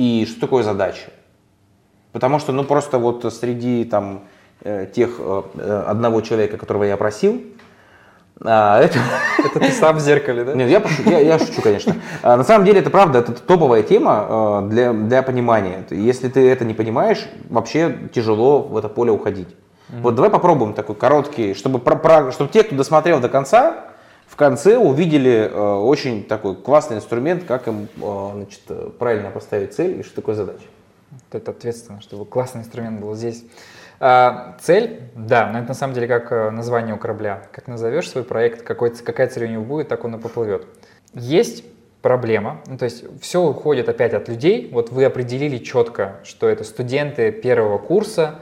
и 0.00 0.24
что 0.24 0.40
такое 0.40 0.62
задача. 0.62 1.10
Потому 2.12 2.38
что, 2.38 2.52
ну, 2.52 2.64
просто 2.64 2.98
вот 2.98 3.30
среди 3.34 3.84
там 3.84 4.22
э, 4.62 4.86
тех 4.86 5.16
э, 5.18 5.42
э, 5.56 5.84
одного 5.88 6.22
человека, 6.22 6.56
которого 6.56 6.84
я 6.84 6.96
просил, 6.96 7.42
а, 8.42 8.80
это... 8.80 8.98
это 9.38 9.60
ты 9.60 9.70
сам 9.72 9.96
в 9.96 10.00
зеркале, 10.00 10.44
да? 10.44 10.54
Нет, 10.54 10.70
я, 10.70 10.80
прошу, 10.80 11.02
я, 11.04 11.18
я 11.18 11.38
шучу, 11.38 11.60
конечно. 11.60 11.96
А, 12.22 12.38
на 12.38 12.44
самом 12.44 12.64
деле 12.64 12.80
это 12.80 12.88
правда, 12.88 13.18
это 13.18 13.32
топовая 13.32 13.82
тема 13.82 14.66
для, 14.70 14.94
для 14.94 15.22
понимания. 15.22 15.84
Если 15.90 16.28
ты 16.30 16.48
это 16.48 16.64
не 16.64 16.72
понимаешь, 16.72 17.28
вообще 17.50 18.08
тяжело 18.14 18.62
в 18.62 18.78
это 18.78 18.88
поле 18.88 19.12
уходить. 19.12 19.48
Mm-hmm. 19.48 20.00
Вот 20.00 20.14
давай 20.14 20.30
попробуем 20.30 20.72
такой 20.72 20.94
короткий, 20.94 21.52
чтобы, 21.52 21.78
про, 21.78 21.96
про, 21.96 22.32
чтобы 22.32 22.50
те, 22.50 22.62
кто 22.62 22.74
досмотрел 22.74 23.20
до 23.20 23.28
конца, 23.28 23.89
в 24.30 24.36
конце 24.36 24.78
увидели 24.78 25.50
э, 25.52 25.74
очень 25.74 26.22
такой 26.22 26.54
классный 26.54 26.98
инструмент, 26.98 27.42
как 27.44 27.66
им 27.66 27.88
э, 28.00 28.30
значит, 28.34 28.96
правильно 28.96 29.30
поставить 29.30 29.74
цель 29.74 30.00
и 30.00 30.02
что 30.04 30.14
такое 30.14 30.36
задача. 30.36 30.62
Это 31.32 31.50
ответственно, 31.50 32.00
чтобы 32.00 32.24
классный 32.24 32.60
инструмент 32.60 33.00
был 33.00 33.14
здесь. 33.16 33.44
А, 33.98 34.56
цель, 34.60 35.00
да, 35.16 35.50
но 35.52 35.58
это 35.58 35.68
на 35.68 35.74
самом 35.74 35.94
деле 35.94 36.06
как 36.06 36.30
э, 36.30 36.50
название 36.50 36.94
у 36.94 36.96
корабля. 36.98 37.42
Как 37.50 37.66
назовешь 37.66 38.08
свой 38.08 38.22
проект, 38.22 38.62
какой, 38.62 38.90
какая 38.90 39.26
цель 39.26 39.44
у 39.44 39.48
него 39.48 39.64
будет, 39.64 39.88
так 39.88 40.04
он 40.04 40.14
и 40.14 40.18
поплывет. 40.20 40.64
Есть 41.12 41.64
проблема, 42.00 42.60
ну, 42.68 42.78
то 42.78 42.84
есть 42.84 43.04
все 43.20 43.42
уходит 43.42 43.88
опять 43.88 44.14
от 44.14 44.28
людей. 44.28 44.70
Вот 44.72 44.90
вы 44.90 45.04
определили 45.04 45.58
четко, 45.58 46.20
что 46.22 46.48
это 46.48 46.62
студенты 46.62 47.32
первого 47.32 47.78
курса, 47.78 48.36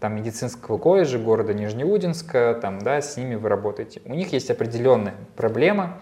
там, 0.00 0.16
медицинского 0.16 0.78
колледжа 0.78 1.18
города 1.18 1.52
Нижнеудинска, 1.54 2.58
там, 2.60 2.78
да, 2.80 3.00
с 3.00 3.16
ними 3.16 3.34
вы 3.34 3.48
работаете. 3.48 4.00
У 4.06 4.14
них 4.14 4.32
есть 4.32 4.50
определенная 4.50 5.14
проблема, 5.36 6.00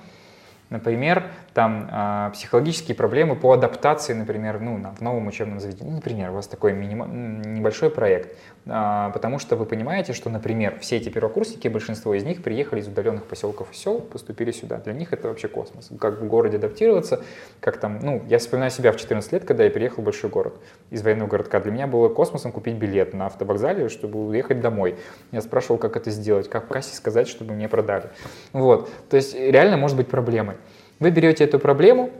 например, 0.70 1.24
там 1.54 1.88
э, 1.90 2.30
психологические 2.32 2.94
проблемы 2.94 3.36
по 3.36 3.52
адаптации, 3.52 4.12
например, 4.12 4.60
ну, 4.60 4.78
на, 4.78 4.92
в 4.92 5.00
новом 5.00 5.26
учебном 5.26 5.60
заведении. 5.60 5.92
Например, 5.92 6.30
у 6.30 6.34
вас 6.34 6.46
такой 6.46 6.72
миним... 6.72 7.42
небольшой 7.42 7.90
проект. 7.90 8.36
А, 8.70 9.10
потому 9.10 9.38
что 9.38 9.56
вы 9.56 9.64
понимаете, 9.64 10.12
что, 10.12 10.28
например, 10.28 10.78
все 10.80 10.96
эти 10.96 11.08
первокурсники, 11.08 11.68
большинство 11.68 12.14
из 12.14 12.24
них 12.24 12.42
приехали 12.42 12.80
из 12.80 12.88
удаленных 12.88 13.24
поселков 13.24 13.72
и 13.72 13.74
сел, 13.74 14.00
поступили 14.00 14.52
сюда. 14.52 14.78
Для 14.78 14.92
них 14.92 15.12
это 15.12 15.28
вообще 15.28 15.48
космос. 15.48 15.88
Как 15.98 16.20
в 16.20 16.26
городе 16.26 16.58
адаптироваться, 16.58 17.24
как 17.60 17.78
там, 17.78 17.98
ну, 18.02 18.22
я 18.28 18.38
вспоминаю 18.38 18.70
себя 18.70 18.92
в 18.92 18.96
14 18.96 19.32
лет, 19.32 19.44
когда 19.44 19.64
я 19.64 19.70
переехал 19.70 20.02
в 20.02 20.04
большой 20.04 20.28
город 20.28 20.54
из 20.90 21.02
военного 21.02 21.28
городка. 21.28 21.60
Для 21.60 21.72
меня 21.72 21.86
было 21.86 22.08
космосом 22.08 22.52
купить 22.52 22.74
билет 22.74 23.14
на 23.14 23.26
автовокзале, 23.26 23.88
чтобы 23.88 24.26
уехать 24.26 24.60
домой. 24.60 24.96
Я 25.32 25.40
спрашивал, 25.40 25.78
как 25.78 25.96
это 25.96 26.10
сделать, 26.10 26.50
как 26.50 26.66
в 26.66 26.68
кассе 26.68 26.94
сказать, 26.94 27.26
чтобы 27.26 27.54
мне 27.54 27.68
продали. 27.68 28.10
Вот. 28.52 28.90
То 29.08 29.16
есть 29.16 29.34
реально 29.34 29.78
может 29.78 29.96
быть 29.96 30.08
проблемой. 30.08 30.57
Вы 31.00 31.10
берете 31.10 31.44
эту 31.44 31.58
проблему, 31.58 32.10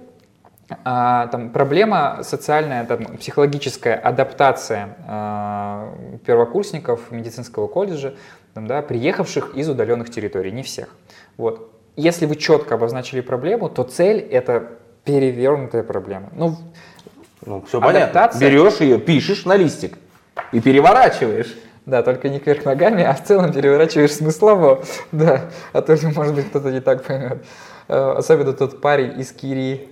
а, 0.84 1.28
там, 1.28 1.50
проблема 1.50 2.20
социальная, 2.22 2.84
там, 2.84 3.16
психологическая 3.16 3.96
адаптация 3.96 4.96
а, 5.06 5.94
первокурсников 6.26 7.10
медицинского 7.10 7.68
колледжа, 7.68 8.14
там, 8.54 8.66
да, 8.66 8.82
приехавших 8.82 9.54
из 9.54 9.68
удаленных 9.68 10.10
территорий, 10.10 10.52
не 10.52 10.62
всех. 10.62 10.88
Вот. 11.36 11.72
Если 11.96 12.26
вы 12.26 12.36
четко 12.36 12.74
обозначили 12.74 13.20
проблему, 13.20 13.68
то 13.68 13.82
цель 13.82 14.18
это 14.18 14.78
перевернутая 15.04 15.82
проблема. 15.82 16.28
Ну, 16.32 16.56
ну 17.44 17.64
все 17.66 17.78
адаптация... 17.78 18.12
понятно. 18.12 18.38
Берешь 18.38 18.80
ее, 18.80 18.98
пишешь 18.98 19.44
на 19.46 19.56
листик 19.56 19.98
и 20.52 20.60
переворачиваешь. 20.60 21.56
Да, 21.86 22.02
только 22.02 22.28
не 22.28 22.38
кверх 22.38 22.66
ногами, 22.66 23.02
а 23.02 23.14
в 23.14 23.24
целом 23.24 23.50
переворачиваешь 23.50 24.12
смыслово. 24.12 24.84
Да, 25.12 25.46
а 25.72 25.80
то, 25.80 25.96
может 26.14 26.34
быть, 26.34 26.50
кто-то 26.50 26.70
не 26.70 26.80
так 26.80 27.02
поймет. 27.02 27.42
Э, 27.88 28.14
особенно 28.16 28.52
тот 28.52 28.80
парень 28.80 29.18
из 29.20 29.32
Кирии, 29.32 29.88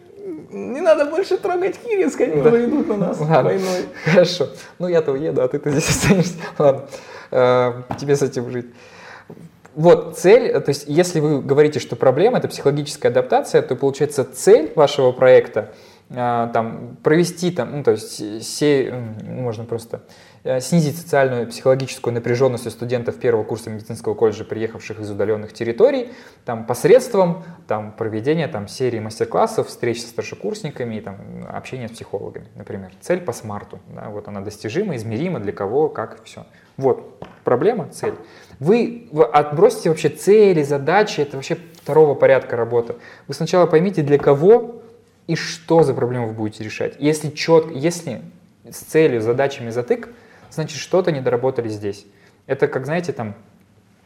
не 0.51 0.81
надо 0.81 1.07
больше 1.07 1.39
трогать 1.39 1.79
Киринск, 1.79 2.21
они 2.21 2.41
да. 2.41 2.65
идут 2.65 2.89
на 2.89 2.97
нас 2.97 3.21
Ладно. 3.21 3.43
войной. 3.43 3.87
Хорошо. 4.05 4.49
Ну 4.79 4.87
я-то 4.89 5.13
уеду, 5.13 5.43
а 5.43 5.49
ты-то 5.49 5.71
здесь 5.71 5.89
останешься. 5.89 6.35
Ладно. 6.59 6.87
Э, 7.31 7.83
тебе 7.99 8.17
с 8.17 8.23
этим 8.23 8.51
жить. 8.51 8.67
Вот 9.75 10.17
цель, 10.17 10.53
то 10.53 10.69
есть 10.69 10.85
если 10.87 11.21
вы 11.21 11.43
говорите, 11.43 11.81
что 11.81 11.97
проблема 11.97 12.39
это 12.39 12.49
психологическая 12.49 13.11
адаптация, 13.11 13.61
то 13.61 13.77
получается 13.77 14.25
цель 14.25 14.73
вашего 14.75 15.13
проекта 15.13 15.73
э, 16.11 16.49
там 16.53 16.97
провести 17.03 17.51
там, 17.51 17.79
ну, 17.79 17.83
то 17.83 17.91
есть 17.91 18.45
се, 18.45 18.95
можно 19.23 19.65
просто 19.65 20.01
Э, 20.01 20.36
снизить 20.61 20.97
социальную 20.97 21.43
и 21.43 21.47
психологическую 21.47 22.15
напряженность 22.15 22.67
у 22.67 22.71
студентов 22.71 23.17
первого 23.17 23.45
курса 23.45 23.71
медицинского 23.71 24.15
колледжа, 24.15 24.45
приехавших 24.45 25.01
из 25.01 25.11
удаленных 25.11 25.53
территорий, 25.53 26.11
там, 26.45 26.65
посредством 26.67 27.45
там, 27.67 27.93
проведения 27.93 28.47
там, 28.47 28.69
серии 28.69 29.01
мастер-классов, 29.01 29.69
встреч 29.69 30.03
со 30.03 30.09
старшекурсниками 30.09 30.97
и 30.97 31.01
там, 31.01 31.17
общения 31.49 31.89
с 31.89 31.93
психологами, 31.93 32.47
например. 32.55 32.93
Цель 33.01 33.21
по 33.21 33.33
смарту. 33.33 33.81
Да, 33.95 34.09
вот 34.09 34.29
она 34.29 34.41
достижима, 34.41 34.97
измерима, 34.97 35.41
для 35.41 35.53
кого, 35.53 35.89
как, 35.89 36.23
все. 36.25 36.47
Вот 36.77 37.25
проблема, 37.43 37.89
цель. 37.89 38.15
Вы 38.61 39.09
отбросите 39.33 39.89
вообще 39.89 40.09
цели, 40.11 40.63
задачи, 40.63 41.21
это 41.21 41.37
вообще 41.37 41.57
второго 41.75 42.15
порядка 42.15 42.57
работа. 42.57 42.97
Вы 43.27 43.35
сначала 43.35 43.67
поймите, 43.67 44.03
для 44.03 44.19
кого 44.19 44.83
и 45.27 45.35
что 45.35 45.83
за 45.83 45.95
проблему 45.95 46.29
вы 46.29 46.35
будете 46.35 46.63
решать. 46.65 46.95
Если 46.99 47.31
четко, 47.31 47.73
если 47.73 48.23
с 48.69 48.79
целью, 48.79 49.21
задачами 49.21 49.71
затык, 49.71 50.09
значит 50.51 50.79
что-то 50.79 51.13
не 51.13 51.21
доработали 51.21 51.69
здесь. 51.69 52.07
Это 52.47 52.69
как, 52.69 52.85
знаете, 52.85 53.13
там 53.13 53.35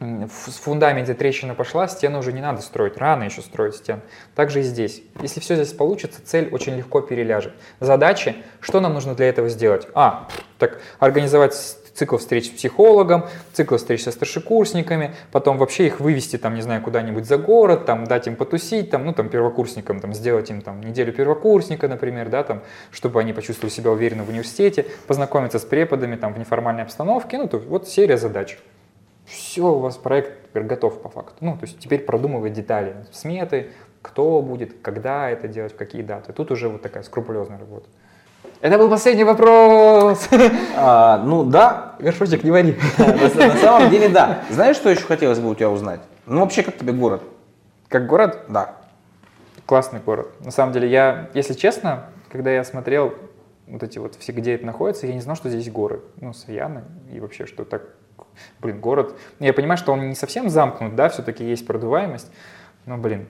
в 0.00 0.28
фундаменте 0.28 1.12
трещина 1.12 1.54
пошла, 1.54 1.86
стену 1.86 2.20
уже 2.20 2.32
не 2.32 2.40
надо 2.40 2.62
строить, 2.62 2.96
рано 2.96 3.24
еще 3.24 3.42
строить 3.42 3.74
стен. 3.74 4.00
Также 4.34 4.60
и 4.60 4.62
здесь. 4.62 5.02
Если 5.20 5.40
все 5.40 5.56
здесь 5.56 5.74
получится, 5.74 6.22
цель 6.24 6.48
очень 6.52 6.74
легко 6.74 7.02
переляжет. 7.02 7.52
Задачи, 7.80 8.36
что 8.60 8.80
нам 8.80 8.94
нужно 8.94 9.14
для 9.14 9.28
этого 9.28 9.50
сделать? 9.50 9.86
А, 9.92 10.28
так, 10.58 10.80
организовать 11.00 11.54
цикл 12.00 12.16
встреч 12.16 12.46
с 12.46 12.48
психологом, 12.48 13.26
цикл 13.52 13.76
встреч 13.76 14.04
со 14.04 14.10
старшекурсниками, 14.10 15.14
потом 15.32 15.58
вообще 15.58 15.86
их 15.86 16.00
вывести 16.00 16.38
там, 16.38 16.54
не 16.54 16.62
знаю, 16.62 16.80
куда-нибудь 16.80 17.26
за 17.26 17.36
город, 17.36 17.84
там, 17.84 18.04
дать 18.04 18.26
им 18.26 18.36
потусить, 18.36 18.88
там, 18.90 19.04
ну, 19.04 19.12
там, 19.12 19.28
первокурсникам, 19.28 20.00
там, 20.00 20.14
сделать 20.14 20.48
им 20.48 20.62
там 20.62 20.80
неделю 20.80 21.12
первокурсника, 21.12 21.88
например, 21.88 22.30
да, 22.30 22.42
там, 22.42 22.62
чтобы 22.90 23.20
они 23.20 23.34
почувствовали 23.34 23.70
себя 23.70 23.90
уверенно 23.90 24.24
в 24.24 24.30
университете, 24.30 24.86
познакомиться 25.06 25.58
с 25.58 25.64
преподами, 25.64 26.16
там, 26.16 26.32
в 26.32 26.38
неформальной 26.38 26.84
обстановке, 26.84 27.36
ну, 27.36 27.48
то 27.48 27.58
вот 27.58 27.86
серия 27.86 28.16
задач. 28.16 28.58
Все, 29.26 29.62
у 29.62 29.78
вас 29.78 29.98
проект 29.98 30.32
готов 30.54 31.02
по 31.02 31.10
факту. 31.10 31.36
Ну, 31.40 31.52
то 31.52 31.66
есть 31.66 31.78
теперь 31.78 32.00
продумывать 32.00 32.54
детали, 32.54 32.96
сметы, 33.12 33.68
кто 34.00 34.40
будет, 34.40 34.80
когда 34.80 35.28
это 35.28 35.48
делать, 35.48 35.74
в 35.74 35.76
какие 35.76 36.00
даты. 36.00 36.32
Тут 36.32 36.50
уже 36.50 36.70
вот 36.70 36.80
такая 36.80 37.02
скрупулезная 37.02 37.58
работа. 37.58 37.88
Это 38.60 38.76
был 38.76 38.90
последний 38.90 39.24
вопрос. 39.24 40.28
А, 40.76 41.18
ну 41.24 41.44
да. 41.44 41.94
Горшочек, 41.98 42.44
не 42.44 42.50
вари. 42.50 42.76
На, 42.98 43.48
на 43.48 43.56
самом 43.56 43.90
деле 43.90 44.08
да. 44.08 44.42
Знаешь, 44.50 44.76
что 44.76 44.90
еще 44.90 45.02
хотелось 45.02 45.38
бы 45.38 45.48
у 45.50 45.54
тебя 45.54 45.70
узнать? 45.70 46.00
Ну 46.26 46.40
вообще, 46.40 46.62
как 46.62 46.76
тебе 46.76 46.92
город? 46.92 47.22
Как 47.88 48.06
город? 48.06 48.44
Да. 48.48 48.76
Классный 49.64 50.00
город. 50.00 50.28
На 50.40 50.50
самом 50.50 50.72
деле, 50.72 50.90
я, 50.90 51.30
если 51.32 51.54
честно, 51.54 52.10
когда 52.30 52.50
я 52.50 52.62
смотрел 52.64 53.14
вот 53.66 53.82
эти 53.82 53.98
вот 53.98 54.16
все, 54.16 54.32
где 54.32 54.54
это 54.54 54.66
находится, 54.66 55.06
я 55.06 55.14
не 55.14 55.20
знал, 55.20 55.36
что 55.36 55.48
здесь 55.48 55.70
горы, 55.70 56.02
ну, 56.20 56.32
Саяны, 56.32 56.82
и 57.12 57.20
вообще, 57.20 57.46
что 57.46 57.64
так, 57.64 57.82
блин, 58.60 58.80
город. 58.80 59.16
Я 59.38 59.52
понимаю, 59.52 59.78
что 59.78 59.92
он 59.92 60.08
не 60.08 60.14
совсем 60.14 60.50
замкнут, 60.50 60.96
да, 60.96 61.08
все-таки 61.08 61.44
есть 61.44 61.66
продуваемость, 61.66 62.30
но, 62.86 62.98
блин, 62.98 63.28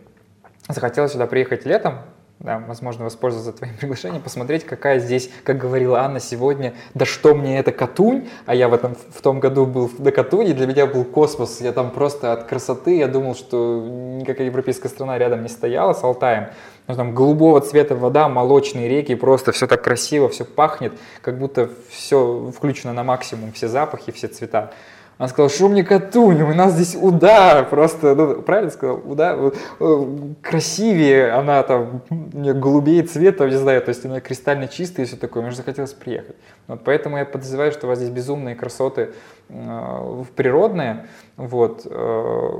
захотелось 0.68 1.12
сюда 1.12 1.26
приехать 1.26 1.66
летом, 1.66 2.00
да, 2.40 2.58
возможно, 2.66 3.04
воспользоваться 3.04 3.52
твоим 3.52 3.76
приглашением, 3.76 4.22
посмотреть, 4.22 4.64
какая 4.64 4.98
здесь, 4.98 5.30
как 5.44 5.58
говорила 5.58 6.00
Анна 6.00 6.20
сегодня, 6.20 6.74
да 6.94 7.04
что 7.04 7.34
мне 7.34 7.58
это 7.58 7.70
Катунь, 7.70 8.28
а 8.46 8.54
я 8.54 8.68
в, 8.68 8.74
этом, 8.74 8.94
в 8.94 9.20
том 9.20 9.40
году 9.40 9.66
был 9.66 9.90
на 9.98 10.10
Катуне, 10.10 10.54
для 10.54 10.66
меня 10.66 10.86
был 10.86 11.04
космос, 11.04 11.60
я 11.60 11.72
там 11.72 11.90
просто 11.90 12.32
от 12.32 12.44
красоты, 12.44 12.96
я 12.96 13.08
думал, 13.08 13.34
что 13.34 13.84
никакая 14.18 14.46
европейская 14.46 14.88
страна 14.88 15.18
рядом 15.18 15.42
не 15.42 15.50
стояла 15.50 15.92
с 15.92 16.02
Алтаем, 16.02 16.48
но 16.86 16.94
там 16.94 17.14
голубого 17.14 17.60
цвета 17.60 17.94
вода, 17.94 18.28
молочные 18.28 18.88
реки, 18.88 19.14
просто 19.14 19.52
все 19.52 19.66
так 19.66 19.84
красиво, 19.84 20.30
все 20.30 20.46
пахнет, 20.46 20.94
как 21.20 21.38
будто 21.38 21.68
все 21.90 22.50
включено 22.56 22.94
на 22.94 23.04
максимум, 23.04 23.52
все 23.52 23.68
запахи, 23.68 24.12
все 24.12 24.28
цвета. 24.28 24.72
Она 25.20 25.28
сказала, 25.28 25.50
что 25.50 25.68
мне 25.68 25.84
Катунь, 25.84 26.40
у 26.40 26.54
нас 26.54 26.72
здесь 26.72 26.96
удар, 26.98 27.68
просто, 27.68 28.14
ну, 28.14 28.40
правильно 28.40 28.70
сказал, 28.70 29.02
удар, 29.04 29.52
э, 29.78 30.06
красивее 30.40 31.32
она 31.32 31.62
там, 31.62 32.00
мне 32.08 32.54
голубее 32.54 33.02
цвета, 33.02 33.46
не 33.46 33.56
знаю, 33.58 33.82
то 33.82 33.90
есть 33.90 34.02
она 34.06 34.22
кристально 34.22 34.66
чистая 34.66 35.04
и 35.04 35.06
все 35.06 35.18
такое, 35.18 35.42
мне 35.42 35.50
же 35.50 35.58
захотелось 35.58 35.92
приехать. 35.92 36.36
Вот 36.68 36.84
поэтому 36.84 37.18
я 37.18 37.26
подозреваю, 37.26 37.70
что 37.70 37.86
у 37.86 37.90
вас 37.90 37.98
здесь 37.98 38.08
безумные 38.08 38.54
красоты 38.54 39.10
э, 39.50 40.24
природные, 40.36 41.04
вот, 41.36 41.82
э, 41.84 42.50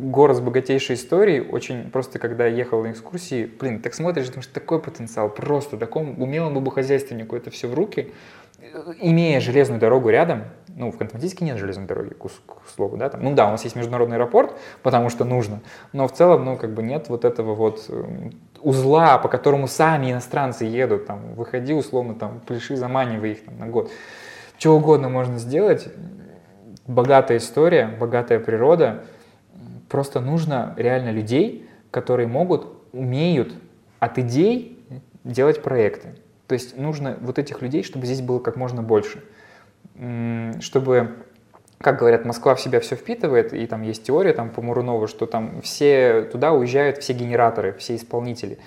город 0.00 0.36
с 0.36 0.40
богатейшей 0.40 0.96
историей, 0.96 1.40
очень 1.40 1.90
просто, 1.90 2.18
когда 2.18 2.46
я 2.46 2.54
ехал 2.54 2.82
на 2.82 2.90
экскурсии, 2.90 3.50
блин, 3.58 3.80
так 3.80 3.94
смотришь, 3.94 4.28
думаешь, 4.28 4.48
такой 4.48 4.78
потенциал, 4.82 5.30
просто 5.30 5.78
такому 5.78 6.22
умелому 6.22 6.60
бы 6.60 6.70
хозяйственнику 6.70 7.34
это 7.34 7.50
все 7.50 7.66
в 7.66 7.72
руки, 7.72 8.12
имея 9.00 9.40
железную 9.40 9.80
дорогу 9.80 10.10
рядом, 10.10 10.44
ну, 10.76 10.90
в 10.90 10.98
Ханты-Мансийске 10.98 11.44
нет 11.44 11.58
железной 11.58 11.86
дороги, 11.86 12.14
к, 12.14 12.22
к 12.24 12.68
слову, 12.74 12.96
да, 12.96 13.08
там, 13.08 13.22
ну 13.22 13.34
да, 13.34 13.48
у 13.48 13.50
нас 13.50 13.64
есть 13.64 13.76
международный 13.76 14.16
аэропорт, 14.16 14.54
потому 14.82 15.10
что 15.10 15.24
нужно, 15.24 15.60
но 15.92 16.08
в 16.08 16.12
целом, 16.12 16.44
ну, 16.44 16.56
как 16.56 16.72
бы 16.74 16.82
нет 16.82 17.08
вот 17.08 17.24
этого 17.24 17.54
вот 17.54 17.84
эм, 17.88 18.32
узла, 18.60 19.18
по 19.18 19.28
которому 19.28 19.68
сами 19.68 20.12
иностранцы 20.12 20.64
едут, 20.64 21.06
там, 21.06 21.34
выходи, 21.34 21.72
условно, 21.72 22.14
там, 22.14 22.40
пляши, 22.40 22.76
заманивай 22.76 23.32
их 23.32 23.44
там 23.44 23.58
на 23.58 23.66
год. 23.66 23.90
Что 24.58 24.76
угодно 24.76 25.08
можно 25.08 25.38
сделать, 25.38 25.88
богатая 26.86 27.38
история, 27.38 27.86
богатая 27.86 28.40
природа, 28.40 29.04
просто 29.88 30.20
нужно 30.20 30.74
реально 30.76 31.10
людей, 31.10 31.68
которые 31.90 32.26
могут, 32.28 32.66
умеют 32.92 33.54
от 33.98 34.18
идей 34.18 34.84
делать 35.24 35.62
проекты. 35.62 36.14
То 36.46 36.54
есть 36.54 36.76
нужно 36.76 37.16
вот 37.20 37.38
этих 37.38 37.62
людей, 37.62 37.82
чтобы 37.82 38.06
здесь 38.06 38.22
было 38.22 38.38
как 38.40 38.56
можно 38.56 38.82
больше. 38.82 39.22
Чтобы, 40.60 41.10
как 41.78 41.98
говорят, 41.98 42.24
Москва 42.24 42.54
в 42.54 42.60
себя 42.60 42.80
все 42.80 42.96
впитывает, 42.96 43.52
и 43.52 43.66
там 43.66 43.82
есть 43.82 44.02
теория 44.04 44.32
там, 44.32 44.50
по 44.50 44.62
Мурунову, 44.62 45.06
что 45.06 45.26
там 45.26 45.60
все 45.62 46.22
туда 46.22 46.52
уезжают 46.52 46.98
все 46.98 47.12
генераторы, 47.12 47.74
все 47.78 47.96
исполнители. 47.96 48.58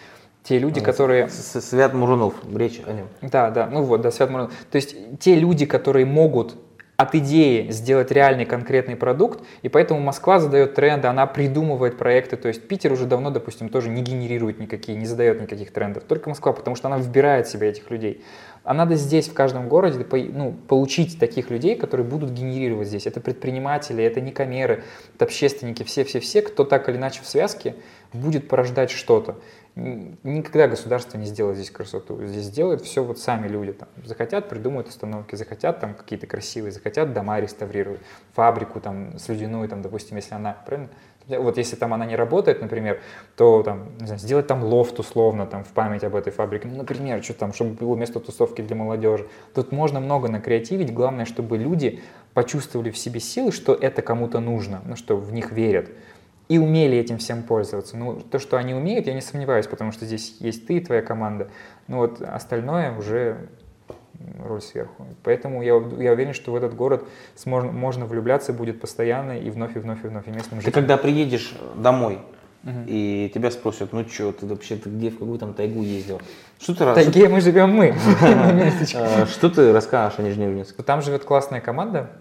Те 0.43 0.59
люди, 0.59 0.79
а, 0.79 0.83
которые... 0.83 1.29
Свят 1.29 1.93
Мурунов, 1.93 2.35
речь 2.53 2.81
о 2.85 2.91
нем. 2.91 3.07
Да, 3.21 3.49
да, 3.49 3.67
ну 3.67 3.81
вот, 3.81 4.01
да, 4.01 4.11
Свят 4.11 4.29
Мурунов. 4.29 4.51
То 4.69 4.75
есть 4.75 5.19
те 5.19 5.35
люди, 5.35 5.65
которые 5.65 6.05
могут 6.05 6.55
от 6.95 7.15
идеи 7.15 7.71
сделать 7.71 8.11
реальный 8.11 8.45
конкретный 8.45 8.95
продукт, 8.95 9.43
и 9.61 9.69
поэтому 9.69 9.99
Москва 9.99 10.39
задает 10.39 10.75
тренды, 10.75 11.07
она 11.07 11.25
придумывает 11.25 11.97
проекты, 11.97 12.37
то 12.37 12.47
есть 12.47 12.67
Питер 12.67 12.91
уже 12.93 13.05
давно, 13.05 13.31
допустим, 13.31 13.69
тоже 13.69 13.89
не 13.89 14.01
генерирует 14.01 14.59
никакие, 14.59 14.97
не 14.97 15.05
задает 15.05 15.41
никаких 15.41 15.71
трендов, 15.71 16.03
только 16.03 16.29
Москва, 16.29 16.53
потому 16.53 16.75
что 16.75 16.87
она 16.87 16.97
выбирает 16.97 17.47
в 17.47 17.51
себя 17.51 17.69
этих 17.69 17.89
людей. 17.89 18.23
А 18.63 18.73
надо 18.73 18.95
здесь, 18.95 19.27
в 19.27 19.33
каждом 19.33 19.67
городе, 19.67 20.05
ну, 20.31 20.53
получить 20.67 21.19
таких 21.19 21.49
людей, 21.49 21.75
которые 21.75 22.07
будут 22.07 22.31
генерировать 22.31 22.87
здесь. 22.87 23.05
Это 23.05 23.19
предприниматели, 23.19 24.03
это 24.03 24.21
некомеры, 24.21 24.83
это 25.15 25.25
общественники, 25.25 25.83
все-все-все, 25.83 26.41
кто 26.41 26.63
так 26.63 26.87
или 26.87 26.95
иначе 26.95 27.21
в 27.21 27.27
связке 27.27 27.75
будет 28.13 28.47
порождать 28.47 28.89
что-то. 28.89 29.37
Никогда 29.75 30.67
государство 30.67 31.17
не 31.17 31.25
сделает 31.25 31.57
здесь 31.57 31.71
красоту. 31.71 32.23
Здесь 32.23 32.45
сделают 32.45 32.83
все 32.83 33.03
вот 33.03 33.17
сами 33.17 33.47
люди. 33.47 33.73
Там, 33.73 33.89
захотят, 34.05 34.47
придумают 34.47 34.87
установки, 34.87 35.35
захотят 35.35 35.79
там 35.79 35.95
какие-то 35.95 36.27
красивые, 36.27 36.71
захотят 36.71 37.11
дома 37.11 37.39
реставрируют, 37.39 37.99
фабрику 38.33 38.79
там 38.79 39.17
слюдяную, 39.17 39.67
там, 39.67 39.81
допустим, 39.81 40.17
если 40.17 40.35
она, 40.35 40.55
правильно? 40.65 40.89
Вот 41.27 41.57
если 41.57 41.75
там 41.75 41.93
она 41.93 42.05
не 42.05 42.15
работает, 42.15 42.61
например, 42.61 43.01
то 43.37 43.63
там, 43.63 43.89
не 43.99 44.07
знаю, 44.07 44.19
сделать 44.19 44.47
там 44.47 44.63
лофт 44.63 44.99
условно 44.99 45.45
там 45.45 45.63
в 45.63 45.69
память 45.69 46.03
об 46.03 46.15
этой 46.15 46.31
фабрике, 46.31 46.67
ну, 46.67 46.77
например, 46.77 47.23
что 47.23 47.33
там, 47.33 47.53
чтобы 47.53 47.71
было 47.71 47.95
место 47.95 48.19
тусовки 48.19 48.61
для 48.61 48.75
молодежи. 48.75 49.27
Тут 49.53 49.71
можно 49.71 49.99
много 49.99 50.27
накреативить, 50.27 50.93
главное, 50.93 51.25
чтобы 51.25 51.57
люди 51.57 52.01
почувствовали 52.33 52.91
в 52.91 52.97
себе 52.97 53.19
силы, 53.19 53.51
что 53.51 53.73
это 53.73 54.01
кому-то 54.01 54.39
нужно, 54.39 54.81
ну, 54.85 54.95
что 54.95 55.15
в 55.15 55.31
них 55.31 55.51
верят 55.51 55.89
и 56.49 56.57
умели 56.57 56.97
этим 56.97 57.17
всем 57.17 57.43
пользоваться. 57.43 57.97
Ну, 57.97 58.19
то, 58.19 58.37
что 58.37 58.57
они 58.57 58.73
умеют, 58.73 59.07
я 59.07 59.13
не 59.13 59.21
сомневаюсь, 59.21 59.67
потому 59.67 59.91
что 59.91 60.05
здесь 60.05 60.37
есть 60.39 60.67
ты 60.67 60.77
и 60.77 60.79
твоя 60.81 61.01
команда. 61.01 61.49
Ну 61.87 61.97
вот 61.97 62.21
остальное 62.21 62.95
уже 62.97 63.47
роль 64.45 64.61
сверху. 64.61 65.05
Поэтому 65.23 65.61
я, 65.61 65.73
я 65.99 66.11
уверен, 66.13 66.33
что 66.33 66.51
в 66.51 66.55
этот 66.55 66.75
город 66.75 67.05
можно, 67.45 67.71
можно 67.71 68.05
влюбляться 68.05 68.53
будет 68.53 68.79
постоянно 68.81 69.39
и 69.39 69.49
вновь, 69.49 69.75
и 69.75 69.79
вновь, 69.79 70.03
и 70.03 70.07
вновь, 70.07 70.27
и 70.27 70.31
местным 70.31 70.61
жителям. 70.61 70.63
Ты 70.63 70.71
когда 70.71 70.97
приедешь 70.97 71.53
домой, 71.75 72.19
угу. 72.63 72.79
и 72.87 73.31
тебя 73.33 73.51
спросят, 73.51 73.93
ну 73.93 74.07
что, 74.07 74.31
ты 74.31 74.45
вообще 74.45 74.75
ты 74.75 74.89
где, 74.89 75.09
в 75.09 75.19
какую 75.19 75.39
там 75.39 75.53
тайгу 75.53 75.81
ездил? 75.81 76.21
Что 76.59 76.73
ты 76.73 76.93
тайге 76.93 77.29
мы 77.29 77.41
живем 77.41 77.71
мы. 77.71 77.95
А, 78.95 79.25
что 79.31 79.49
ты 79.49 79.71
расскажешь 79.71 80.19
о 80.19 80.21
Нижнеудинске? 80.21 80.83
Там 80.83 81.01
живет 81.01 81.23
классная 81.23 81.61
команда, 81.61 82.11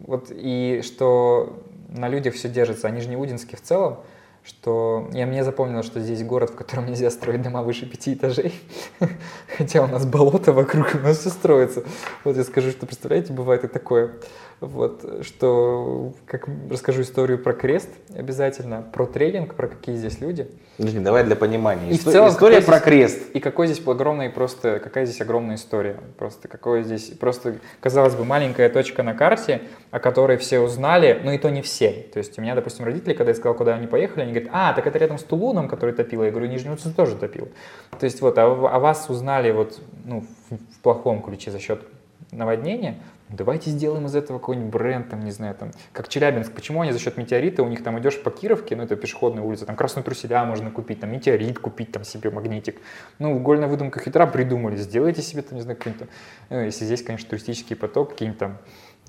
вот, 0.00 0.30
и 0.30 0.82
что 0.84 1.62
на 1.88 2.08
людях 2.08 2.34
все 2.34 2.48
держится, 2.48 2.88
а 2.88 2.90
Нижнеудинске 2.90 3.56
в 3.56 3.62
целом, 3.62 3.98
что 4.46 5.10
я 5.12 5.26
мне 5.26 5.42
запомнилось, 5.42 5.86
что 5.86 6.00
здесь 6.00 6.22
город, 6.22 6.50
в 6.50 6.54
котором 6.54 6.86
нельзя 6.86 7.10
строить 7.10 7.42
дома 7.42 7.62
выше 7.62 7.84
пяти 7.84 8.14
этажей, 8.14 8.54
хотя 9.58 9.82
у 9.82 9.88
нас 9.88 10.06
болото 10.06 10.52
вокруг, 10.52 10.94
у 10.94 10.98
нас 10.98 11.18
все 11.18 11.30
строится. 11.30 11.82
Вот 12.22 12.36
я 12.36 12.44
скажу, 12.44 12.70
что, 12.70 12.86
представляете, 12.86 13.32
бывает 13.32 13.64
и 13.64 13.68
такое. 13.68 14.12
Вот, 14.60 15.04
что, 15.22 16.14
как 16.24 16.48
расскажу 16.70 17.02
историю 17.02 17.38
про 17.38 17.52
крест 17.52 17.90
обязательно, 18.16 18.82
про 18.90 19.04
тренинг, 19.04 19.54
про 19.54 19.68
какие 19.68 19.96
здесь 19.96 20.18
люди. 20.20 20.48
Подожди, 20.78 20.98
давай 20.98 21.24
для 21.24 21.36
понимания. 21.36 21.90
И 21.90 21.92
Истор- 21.92 22.08
в 22.08 22.12
целом, 22.12 22.28
история 22.30 22.62
про 22.62 22.76
здесь, 22.76 22.84
крест. 22.84 23.30
И 23.34 23.40
какой 23.40 23.66
здесь 23.66 23.86
огромный 23.86 24.30
просто, 24.30 24.80
какая 24.80 25.04
здесь 25.04 25.20
огромная 25.20 25.56
история. 25.56 26.00
Просто 26.16 26.48
какое 26.48 26.84
здесь, 26.84 27.10
просто, 27.20 27.56
казалось 27.80 28.14
бы, 28.14 28.24
маленькая 28.24 28.70
точка 28.70 29.02
на 29.02 29.12
карте, 29.12 29.60
о 29.90 30.00
которой 30.00 30.38
все 30.38 30.60
узнали, 30.60 31.20
но 31.22 31.32
и 31.32 31.38
то 31.38 31.50
не 31.50 31.60
все. 31.60 31.90
То 32.12 32.18
есть 32.18 32.38
у 32.38 32.42
меня, 32.42 32.54
допустим, 32.54 32.86
родители, 32.86 33.12
когда 33.12 33.32
я 33.32 33.34
сказал, 33.34 33.54
куда 33.54 33.74
они 33.74 33.86
поехали, 33.86 34.22
они 34.22 34.32
говорят, 34.32 34.50
а, 34.54 34.72
так 34.72 34.86
это 34.86 34.98
рядом 34.98 35.18
с 35.18 35.22
Тулуном, 35.22 35.68
который 35.68 35.94
топил. 35.94 36.22
Я 36.22 36.30
говорю, 36.30 36.46
Нижний 36.46 36.70
Удинск 36.70 36.96
тоже 36.96 37.16
топил. 37.16 37.48
То 37.98 38.04
есть 38.04 38.22
вот, 38.22 38.38
а, 38.38 38.44
а 38.44 38.78
вас 38.78 39.10
узнали 39.10 39.50
вот, 39.50 39.80
ну, 40.04 40.24
в, 40.48 40.54
в 40.56 40.80
плохом 40.82 41.22
ключе 41.22 41.50
за 41.50 41.58
счет 41.58 41.82
наводнения, 42.32 42.98
Давайте 43.28 43.70
сделаем 43.70 44.06
из 44.06 44.14
этого 44.14 44.38
какой-нибудь 44.38 44.70
бренд, 44.70 45.08
там, 45.08 45.20
не 45.20 45.32
знаю, 45.32 45.54
там, 45.56 45.72
как 45.92 46.06
Челябинск. 46.08 46.52
Почему 46.52 46.82
они 46.82 46.92
за 46.92 47.00
счет 47.00 47.16
метеорита, 47.16 47.64
у 47.64 47.68
них 47.68 47.82
там 47.82 47.98
идешь 47.98 48.22
по 48.22 48.30
Кировке, 48.30 48.76
ну, 48.76 48.84
это 48.84 48.94
пешеходная 48.94 49.42
улица, 49.42 49.66
там 49.66 49.74
красную 49.74 50.04
труселя 50.04 50.44
можно 50.44 50.70
купить, 50.70 51.00
там, 51.00 51.10
метеорит 51.10 51.58
купить, 51.58 51.90
там, 51.90 52.04
себе 52.04 52.30
магнитик. 52.30 52.80
Ну, 53.18 53.36
угольная 53.36 53.66
выдумка 53.66 53.98
хитра 53.98 54.28
придумали, 54.28 54.76
сделайте 54.76 55.22
себе, 55.22 55.42
там, 55.42 55.56
не 55.56 55.62
знаю, 55.62 55.76
какой-нибудь, 55.76 56.08
ну, 56.50 56.60
если 56.60 56.84
здесь, 56.84 57.02
конечно, 57.02 57.28
туристический 57.28 57.74
поток, 57.74 58.10
какие-нибудь 58.10 58.38
там, 58.38 58.58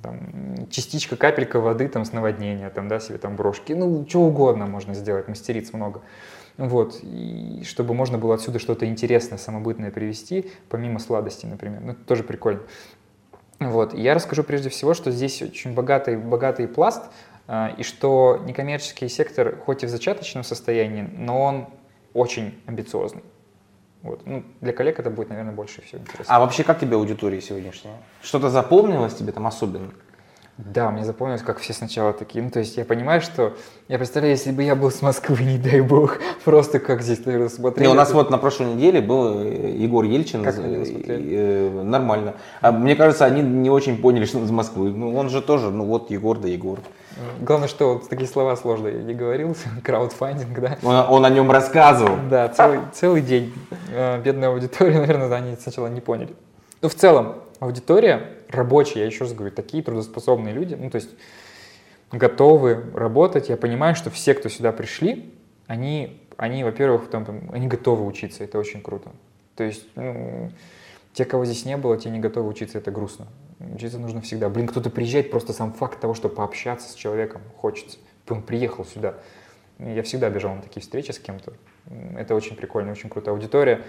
там, 0.01 0.67
частичка, 0.71 1.15
капелька 1.15 1.59
воды 1.59 1.87
там 1.87 2.03
с 2.03 2.11
наводнения, 2.11 2.69
там, 2.71 2.87
да, 2.87 2.99
себе 2.99 3.19
там 3.19 3.35
брошки, 3.35 3.73
ну, 3.73 4.03
что 4.09 4.21
угодно 4.21 4.65
можно 4.65 4.95
сделать, 4.95 5.27
мастериц 5.27 5.73
много. 5.73 6.01
Вот, 6.57 6.99
и 7.03 7.61
чтобы 7.67 7.93
можно 7.93 8.17
было 8.17 8.33
отсюда 8.33 8.57
что-то 8.57 8.87
интересное, 8.87 9.37
самобытное 9.37 9.91
привести, 9.91 10.49
помимо 10.69 10.97
сладостей, 10.97 11.47
например. 11.47 11.81
Ну, 11.81 11.91
это 11.91 12.01
тоже 12.01 12.23
прикольно. 12.23 12.61
Вот. 13.59 13.93
я 13.93 14.13
расскажу 14.13 14.43
прежде 14.43 14.69
всего, 14.69 14.93
что 14.93 15.11
здесь 15.11 15.41
очень 15.41 15.73
богатый, 15.73 16.15
богатый 16.17 16.67
пласт, 16.67 17.03
а, 17.47 17.73
и 17.77 17.83
что 17.83 18.41
некоммерческий 18.45 19.09
сектор, 19.09 19.57
хоть 19.65 19.83
и 19.83 19.85
в 19.85 19.89
зачаточном 19.89 20.43
состоянии, 20.43 21.09
но 21.17 21.41
он 21.41 21.67
очень 22.13 22.61
амбициозный. 22.65 23.23
Вот. 24.03 24.25
Ну, 24.25 24.43
для 24.61 24.73
коллег 24.73 24.99
это 24.99 25.09
будет, 25.09 25.29
наверное, 25.29 25.53
больше 25.53 25.81
всего 25.81 26.01
интересно. 26.01 26.33
А 26.33 26.39
вообще 26.39 26.63
как 26.63 26.79
тебе 26.79 26.95
аудитория 26.95 27.41
сегодняшняя? 27.41 27.97
Что-то 28.21 28.49
запомнилось 28.49 29.15
тебе 29.15 29.31
там 29.31 29.47
особенно? 29.47 29.91
Да, 30.57 30.89
мне 30.89 31.05
запомнилось, 31.05 31.43
как 31.43 31.59
все 31.59 31.71
сначала 31.71 32.13
такие. 32.13 32.43
Ну, 32.43 32.49
то 32.49 32.59
есть 32.59 32.77
я 32.77 32.85
понимаю, 32.85 33.21
что... 33.21 33.53
Я 33.87 33.97
представляю, 33.99 34.33
если 34.33 34.51
бы 34.51 34.63
я 34.63 34.75
был 34.75 34.89
с 34.89 35.03
Москвы, 35.03 35.37
не 35.43 35.57
дай 35.57 35.81
бог, 35.81 36.17
просто 36.43 36.79
как 36.79 37.03
здесь, 37.03 37.23
наверное, 37.25 37.49
смотрели. 37.49 37.87
Не, 37.87 37.93
у 37.93 37.95
нас 37.95 38.11
вот 38.11 38.31
на 38.31 38.39
прошлой 38.39 38.73
неделе 38.73 38.99
был 38.99 39.39
э, 39.39 39.71
Егор 39.77 40.03
Ельчин. 40.03 40.43
Как? 40.43 40.55
Э, 40.57 41.81
нормально. 41.83 42.35
А 42.61 42.71
мне 42.71 42.95
кажется, 42.95 43.25
они 43.25 43.43
не 43.43 43.69
очень 43.69 44.01
поняли, 44.01 44.25
что 44.25 44.39
он 44.39 44.45
из 44.45 44.51
Москвы. 44.51 44.89
Ну, 44.89 45.15
он 45.15 45.29
же 45.29 45.41
тоже, 45.41 45.69
ну 45.69 45.85
вот 45.85 46.09
Егор 46.09 46.39
да 46.39 46.47
Егор. 46.47 46.79
Главное, 47.39 47.67
что 47.67 47.95
вот 47.95 48.09
такие 48.09 48.27
слова 48.27 48.55
сложные 48.55 48.97
я 48.97 49.03
не 49.03 49.13
говорил, 49.13 49.55
краудфандинг, 49.83 50.59
да. 50.59 50.77
Он, 50.83 50.95
он 51.09 51.25
о 51.25 51.29
нем 51.29 51.51
рассказывал. 51.51 52.17
Да, 52.29 52.47
целый, 52.49 52.79
целый 52.93 53.21
день. 53.21 53.53
Э, 53.91 54.19
бедная 54.21 54.49
аудитория, 54.49 54.99
наверное, 54.99 55.31
они 55.35 55.55
сначала 55.55 55.87
не 55.87 56.01
поняли. 56.01 56.35
Ну, 56.81 56.89
в 56.89 56.95
целом, 56.95 57.35
аудитория 57.59 58.33
рабочая, 58.49 59.01
я 59.01 59.05
еще 59.05 59.23
раз 59.23 59.33
говорю, 59.33 59.53
такие 59.53 59.83
трудоспособные 59.83 60.53
люди, 60.53 60.75
ну, 60.75 60.89
то 60.89 60.95
есть 60.97 61.09
готовы 62.11 62.83
работать. 62.93 63.49
Я 63.49 63.57
понимаю, 63.57 63.95
что 63.95 64.09
все, 64.09 64.33
кто 64.33 64.49
сюда 64.49 64.71
пришли, 64.71 65.33
они, 65.67 66.21
они 66.37 66.63
во-первых, 66.63 67.09
там, 67.09 67.49
они 67.51 67.67
готовы 67.67 68.05
учиться, 68.05 68.43
это 68.43 68.57
очень 68.57 68.81
круто. 68.81 69.11
То 69.55 69.63
есть, 69.63 69.85
ну, 69.95 70.51
те, 71.13 71.25
кого 71.25 71.45
здесь 71.45 71.65
не 71.65 71.77
было, 71.77 71.97
те 71.97 72.09
не 72.09 72.19
готовы 72.19 72.47
учиться, 72.47 72.77
это 72.77 72.91
грустно. 72.91 73.27
Учиться 73.59 73.97
нужно 73.97 74.21
всегда. 74.21 74.49
Блин, 74.49 74.67
кто-то 74.67 74.89
приезжает, 74.89 75.31
просто 75.31 75.51
сам 75.51 75.73
факт 75.73 75.99
того, 75.99 76.13
что 76.13 76.29
пообщаться 76.29 76.89
с 76.89 76.93
человеком 76.93 77.41
хочется. 77.57 77.97
Он 78.29 78.43
приехал 78.43 78.85
сюда. 78.85 79.15
Я 79.79 80.03
всегда 80.03 80.29
бежал 80.29 80.55
на 80.55 80.61
такие 80.61 80.81
встречи 80.81 81.11
с 81.11 81.19
кем-то. 81.19 81.53
Это 82.17 82.35
очень 82.35 82.55
прикольно, 82.55 82.91
очень 82.91 83.09
круто. 83.09 83.31
Аудитория 83.31 83.83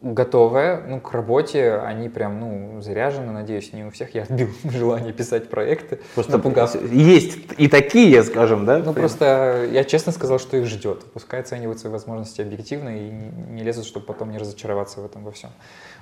готовая 0.00 0.82
ну, 0.86 1.00
к 1.00 1.12
работе, 1.12 1.74
они 1.74 2.08
прям 2.08 2.40
ну, 2.40 2.80
заряжены, 2.80 3.32
надеюсь, 3.32 3.72
не 3.72 3.84
у 3.84 3.90
всех 3.90 4.14
я 4.14 4.22
отбил 4.22 4.48
желание 4.64 5.12
писать 5.12 5.48
проекты. 5.48 6.00
Просто 6.14 6.32
напугав. 6.32 6.74
Есть 6.92 7.38
и 7.58 7.68
такие, 7.68 8.22
скажем, 8.22 8.66
да? 8.66 8.78
Ну, 8.78 8.92
просто 8.92 9.68
я 9.70 9.84
честно 9.84 10.12
сказал, 10.12 10.38
что 10.38 10.56
их 10.56 10.66
ждет. 10.66 11.04
Пускай 11.12 11.40
оценивают 11.40 11.78
свои 11.78 11.92
возможности 11.92 12.40
объективно 12.40 12.88
и 12.88 13.10
не 13.10 13.62
лезут, 13.62 13.86
чтобы 13.86 14.06
потом 14.06 14.30
не 14.30 14.38
разочароваться 14.38 15.00
в 15.00 15.06
этом 15.06 15.24
во 15.24 15.30
всем. 15.30 15.50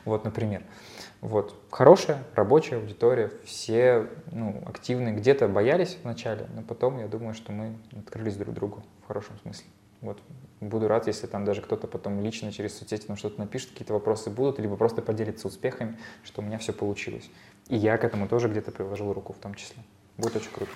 Вот, 0.05 0.25
например. 0.25 0.63
Вот. 1.21 1.55
Хорошая, 1.71 2.23
рабочая 2.35 2.77
аудитория, 2.77 3.31
все 3.45 4.07
ну, 4.33 4.63
активные, 4.65 5.15
где-то 5.15 5.49
боялись 5.49 5.99
вначале, 6.03 6.47
но 6.55 6.63
потом 6.63 6.99
я 6.99 7.09
думаю, 7.09 7.35
что 7.35 7.53
мы 7.53 7.77
открылись 7.99 8.37
друг 8.37 8.55
другу 8.55 8.83
в 9.05 9.07
хорошем 9.07 9.39
смысле. 9.43 9.67
Вот 10.01 10.19
буду 10.61 10.89
рад, 10.89 11.07
если 11.07 11.27
там 11.27 11.45
даже 11.45 11.63
кто-то 11.63 11.87
потом 11.87 12.21
лично 12.21 12.53
через 12.53 12.79
соцсети 12.79 13.07
там 13.07 13.17
что-то 13.17 13.41
напишет, 13.41 13.71
какие-то 13.71 13.93
вопросы 13.93 14.31
будут, 14.31 14.59
либо 14.59 14.77
просто 14.77 15.03
поделится 15.03 15.49
успехами, 15.49 15.97
что 16.23 16.43
у 16.43 16.45
меня 16.45 16.59
все 16.59 16.73
получилось. 16.73 17.31
И 17.69 17.77
я 17.77 17.97
к 17.97 18.05
этому 18.05 18.29
тоже 18.29 18.49
где-то 18.49 18.71
приложил 18.71 19.13
руку 19.13 19.33
в 19.33 19.37
том 19.37 19.55
числе. 19.55 19.83
Будет 20.17 20.37
очень 20.37 20.51
круто. 20.53 20.71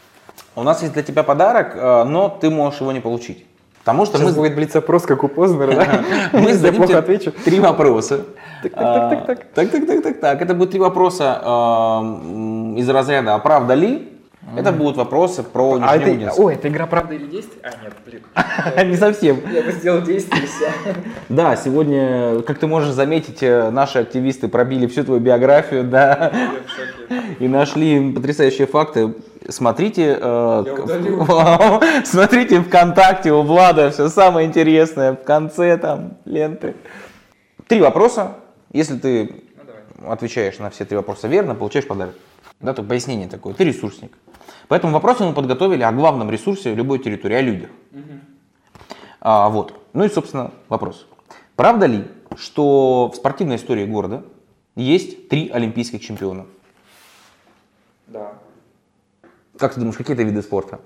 У 0.56 0.62
нас 0.62 0.82
есть 0.82 0.94
для 0.94 1.02
тебя 1.02 1.22
подарок, 1.22 1.74
э, 1.74 2.04
но 2.04 2.28
ты 2.28 2.50
можешь 2.50 2.80
его 2.80 2.92
не 2.92 3.00
получить. 3.00 3.46
Потому 3.80 4.06
что 4.06 4.16
Сейчас 4.16 4.30
мы... 4.30 4.36
будет 4.36 4.54
блиц-опрос, 4.54 5.02
как 5.02 5.24
у 5.24 5.28
Познера, 5.28 5.74
да? 5.74 6.04
Мы 6.32 6.54
зададим 6.54 6.84
плохо 6.84 6.98
отвечу. 6.98 7.32
три 7.32 7.60
вопроса. 7.60 8.24
Так, 8.62 8.72
так, 8.72 9.26
так, 9.26 9.26
так, 9.26 9.26
так. 9.26 9.68
А, 9.68 9.70
так, 9.70 9.86
так, 9.86 10.02
так, 10.02 10.20
так. 10.20 10.42
Это 10.42 10.54
будут 10.54 10.70
три 10.70 10.80
вопроса 10.80 11.42
э, 11.44 12.78
из 12.78 12.88
разряда 12.88 13.34
«А 13.34 13.38
правда 13.38 13.74
ли?», 13.74 14.13
это 14.56 14.72
будут 14.72 14.96
вопросы 14.96 15.42
про 15.42 15.78
А 15.82 15.96
это, 15.96 16.32
ой, 16.36 16.54
это 16.54 16.68
игра 16.68 16.86
правда 16.86 17.14
или 17.14 17.26
действие? 17.26 17.60
А, 17.62 17.70
нет, 17.82 17.94
блин. 18.06 18.22
Не 18.90 18.96
совсем. 18.96 19.40
Я 19.52 19.62
бы 19.62 19.72
сделал 19.72 20.02
действие 20.02 20.46
все. 20.46 20.72
Да, 21.28 21.56
сегодня, 21.56 22.42
как 22.42 22.58
ты 22.58 22.66
можешь 22.66 22.90
заметить, 22.90 23.42
э, 23.42 23.70
наши 23.70 23.98
активисты 23.98 24.48
пробили 24.48 24.86
всю 24.86 25.04
твою 25.04 25.20
биографию, 25.20 25.84
да, 25.84 26.30
и 27.38 27.48
нашли 27.48 28.12
потрясающие 28.12 28.66
факты. 28.66 29.14
Смотрите, 29.48 30.18
э, 30.20 30.64
смотрите 32.04 32.60
ВКонтакте 32.60 33.32
у 33.32 33.42
Влада 33.42 33.90
все 33.90 34.08
самое 34.08 34.46
интересное 34.46 35.12
в 35.14 35.24
конце 35.24 35.76
там 35.76 36.18
ленты. 36.24 36.74
Три 37.66 37.80
вопроса. 37.80 38.34
Если 38.72 38.96
ты 38.98 39.30
Ну, 40.00 40.10
отвечаешь 40.10 40.58
на 40.58 40.70
все 40.70 40.84
три 40.84 40.96
вопроса 40.96 41.28
верно, 41.28 41.54
получаешь 41.54 41.86
подарок. 41.86 42.14
Да, 42.60 42.72
тут 42.72 42.88
пояснение 42.88 43.28
такое. 43.28 43.54
Ты 43.54 43.64
ресурсник. 43.64 44.16
Поэтому 44.68 44.92
вопросы 44.92 45.24
мы 45.24 45.34
подготовили 45.34 45.82
о 45.82 45.92
главном 45.92 46.30
ресурсе 46.30 46.74
любой 46.74 46.98
территории, 46.98 47.34
о 47.36 47.42
людях. 47.42 47.70
А, 49.20 49.48
вот. 49.48 49.80
Ну 49.92 50.04
и, 50.04 50.08
собственно, 50.08 50.50
вопрос. 50.68 51.06
Правда 51.56 51.86
ли, 51.86 52.04
что 52.36 53.10
в 53.12 53.16
спортивной 53.16 53.56
истории 53.56 53.86
города 53.86 54.24
есть 54.76 55.28
три 55.28 55.48
олимпийских 55.48 56.00
чемпиона? 56.02 56.46
Да. 58.06 58.34
Как 59.58 59.74
ты 59.74 59.80
думаешь, 59.80 59.96
какие 59.96 60.14
это 60.14 60.24
виды 60.24 60.42
спорта? 60.42 60.80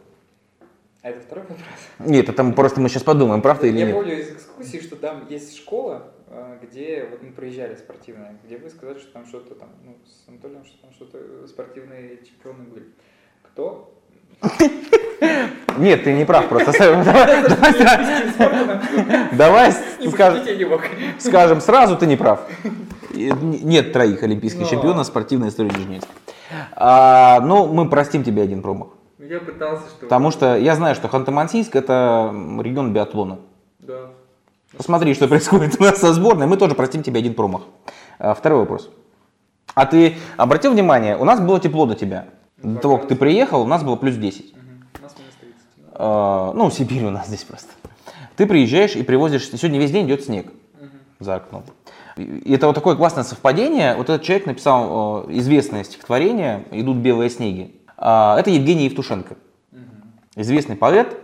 А 1.03 1.09
это 1.11 1.21
второй 1.21 1.45
вопрос? 1.45 1.67
Нет, 2.01 2.29
это 2.29 2.43
мы 2.43 2.53
просто 2.53 2.81
мы 2.81 2.89
сейчас 2.89 3.03
подумаем, 3.03 3.41
правда 3.41 3.67
или 3.67 3.79
Я 3.79 3.87
нет. 3.87 3.95
помню 3.95 4.21
из 4.21 4.31
экскурсии, 4.31 4.81
что 4.81 4.97
там 4.97 5.27
есть 5.29 5.57
школа, 5.57 6.13
где 6.63 7.07
вот 7.11 7.23
мы 7.23 7.33
проезжали 7.33 7.75
спортивная, 7.75 8.37
где 8.45 8.59
вы 8.59 8.69
сказали, 8.71 8.99
что 8.99 9.13
там 9.13 9.27
что-то 9.27 9.55
там, 9.55 9.69
ну, 9.85 9.97
с 10.05 10.29
Анатолием, 10.29 10.65
что 10.65 10.81
там 10.83 10.93
что-то 10.93 11.47
спортивные 11.47 12.19
чемпионы 12.25 12.65
были. 12.65 12.87
Кто? 13.43 13.95
Нет, 15.79 16.05
ты 16.05 16.13
не 16.13 16.25
прав 16.25 16.49
просто. 16.49 16.73
Давай, 19.33 19.73
скажем, 21.19 21.61
сразу, 21.61 21.97
ты 21.97 22.07
не 22.07 22.17
прав. 22.17 22.49
Нет 23.13 23.93
троих 23.93 24.23
олимпийских 24.23 24.63
Но. 24.63 24.69
чемпионов 24.69 25.07
спортивной 25.07 25.49
истории 25.49 25.71
Нижнеудинска. 25.71 26.11
А, 26.73 27.41
ну, 27.41 27.67
мы 27.67 27.89
простим 27.89 28.23
тебе 28.23 28.43
один 28.43 28.63
промах. 28.63 28.89
Ну, 29.19 29.27
Я 29.27 29.41
пытался, 29.41 29.89
что... 29.89 30.01
Потому 30.01 30.31
что 30.31 30.57
я 30.57 30.75
знаю, 30.75 30.95
что 30.95 31.09
Ханты-Мансийск 31.09 31.71
это 31.77 32.33
регион 32.63 32.93
биатлона. 32.93 33.39
Посмотри, 34.77 35.15
что 35.15 35.29
происходит 35.29 35.77
у 35.81 35.85
нас 35.85 35.99
со 35.99 36.13
сборной. 36.13 36.47
Мы 36.47 36.57
тоже 36.57 36.75
простим 36.75 37.03
тебе 37.03 37.21
один 37.21 37.35
промах. 37.35 37.63
А, 38.19 38.35
Второй 38.35 38.61
вопрос. 38.61 38.91
А 39.75 39.87
ты 39.87 40.17
обратил 40.37 40.73
внимание, 40.73 41.17
у 41.17 41.25
нас 41.25 41.41
было 41.41 41.61
тепло 41.61 41.87
до 41.87 41.95
тебя. 41.95 42.27
До 42.59 42.81
того, 42.81 42.99
как 42.99 43.09
ты 43.09 43.15
приехал, 43.17 43.63
у 43.63 43.67
нас 43.67 43.83
было 43.83 43.97
плюс 43.97 44.17
10. 44.17 44.53
Мгм. 44.55 44.85
У 44.99 45.03
нас 45.03 45.15
минус 45.19 45.35
30. 45.41 45.57
да. 45.77 45.85
А, 45.95 46.53
Ну, 46.55 46.71
Сибирь 46.71 47.05
у 47.05 47.11
нас 47.11 47.29
здесь 47.29 47.45
просто. 47.45 47.69
Ты 48.37 48.47
приезжаешь 48.47 48.95
и 48.97 49.03
привозишь, 49.03 49.49
сегодня 49.49 49.79
весь 49.79 49.91
день 49.91 50.07
идет 50.07 50.25
снег 50.25 50.47
Мгм. 50.81 50.91
за 51.21 51.37
окном. 51.37 51.65
И 52.17 52.53
это 52.53 52.67
вот 52.67 52.75
такое 52.75 52.97
классное 52.97 53.23
совпадение. 53.25 53.95
Вот 53.95 54.11
этот 54.11 54.23
человек 54.23 54.47
написал 54.47 55.25
э, 55.29 55.33
известное 55.39 55.85
стихотворение 55.85 56.65
«Идут 56.73 56.97
белые 56.97 57.31
снеги». 57.31 57.75
Это 57.97 58.45
Евгений 58.51 58.85
Евтушенко, 58.85 59.37
Мгм. 59.73 59.81
известный 60.37 60.77
поэт. 60.77 61.17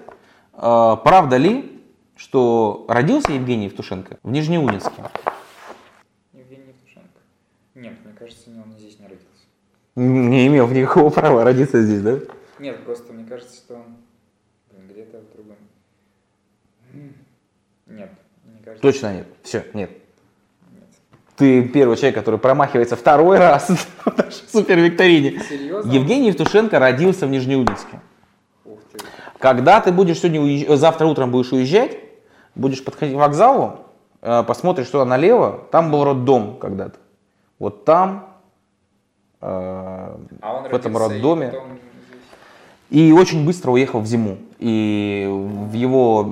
Правда 0.53 1.37
ли, 1.37 1.74
что 2.17 2.85
родился 2.89 3.33
Евгений 3.33 3.65
Евтушенко 3.67 4.19
в 4.23 4.31
Нижнеудинске? 4.31 5.03
Евгений 6.33 6.69
Евтушенко. 6.69 7.21
Нет, 7.75 7.95
мне 8.05 8.15
кажется, 8.19 8.51
он 8.51 8.73
здесь 8.79 8.99
не 8.99 9.07
родился. 9.07 9.25
Не 9.97 10.47
имел 10.47 10.69
никакого 10.69 11.11
права 11.11 11.45
родиться 11.45 11.83
здесь, 11.83 12.03
да? 12.03 12.19
Нет, 12.59 12.85
просто 12.85 13.13
мне 13.13 13.25
кажется, 13.25 13.57
что 13.57 13.75
он 13.75 14.89
где-то 14.89 15.19
в 15.21 15.37
другом. 15.37 15.57
Нет, 17.87 18.11
мне 18.45 18.61
кажется. 18.65 18.83
Точно 18.83 19.13
нет. 19.15 19.27
Все, 19.43 19.65
нет. 19.75 19.91
Нет. 20.73 20.89
Ты 21.37 21.69
первый 21.69 21.97
человек, 21.97 22.15
который 22.15 22.39
промахивается 22.39 22.97
второй 22.97 23.39
раз 23.39 23.69
в 24.05 24.17
нашей 24.17 24.49
супервикторине. 24.49 25.41
Серьезно? 25.49 25.91
Евгений 25.91 26.29
Евтушенко 26.29 26.79
родился 26.79 27.27
в 27.27 27.31
Нижнеудинске. 27.31 28.01
Ух 28.65 28.79
ты. 28.93 28.99
Когда 29.39 29.81
ты 29.81 29.93
будешь 29.93 30.19
сегодня 30.21 30.41
уезж- 30.41 30.77
завтра 30.77 31.07
утром 31.07 31.31
будешь 31.31 31.53
уезжать, 31.53 31.99
будешь 32.55 32.85
подходить 32.85 33.15
к 33.15 33.19
вокзалу, 33.19 33.81
э, 34.23 34.43
посмотришь 34.47 34.89
туда 34.89 35.05
налево, 35.05 35.61
там 35.71 35.91
был 35.91 36.05
роддом 36.05 36.59
когда-то. 36.59 36.99
Вот 37.59 37.85
там, 37.85 38.29
э, 39.41 40.17
А 40.41 40.61
в 40.71 40.75
этом 40.75 40.97
родился 40.97 41.15
и 41.15 41.17
роддоме. 41.17 41.47
потом. 41.49 41.79
И 42.91 43.13
очень 43.13 43.45
быстро 43.45 43.73
уехал 43.73 44.01
в 44.01 44.07
зиму. 44.07 44.39
И 44.59 45.27
в 45.29 45.73
его 45.73 46.23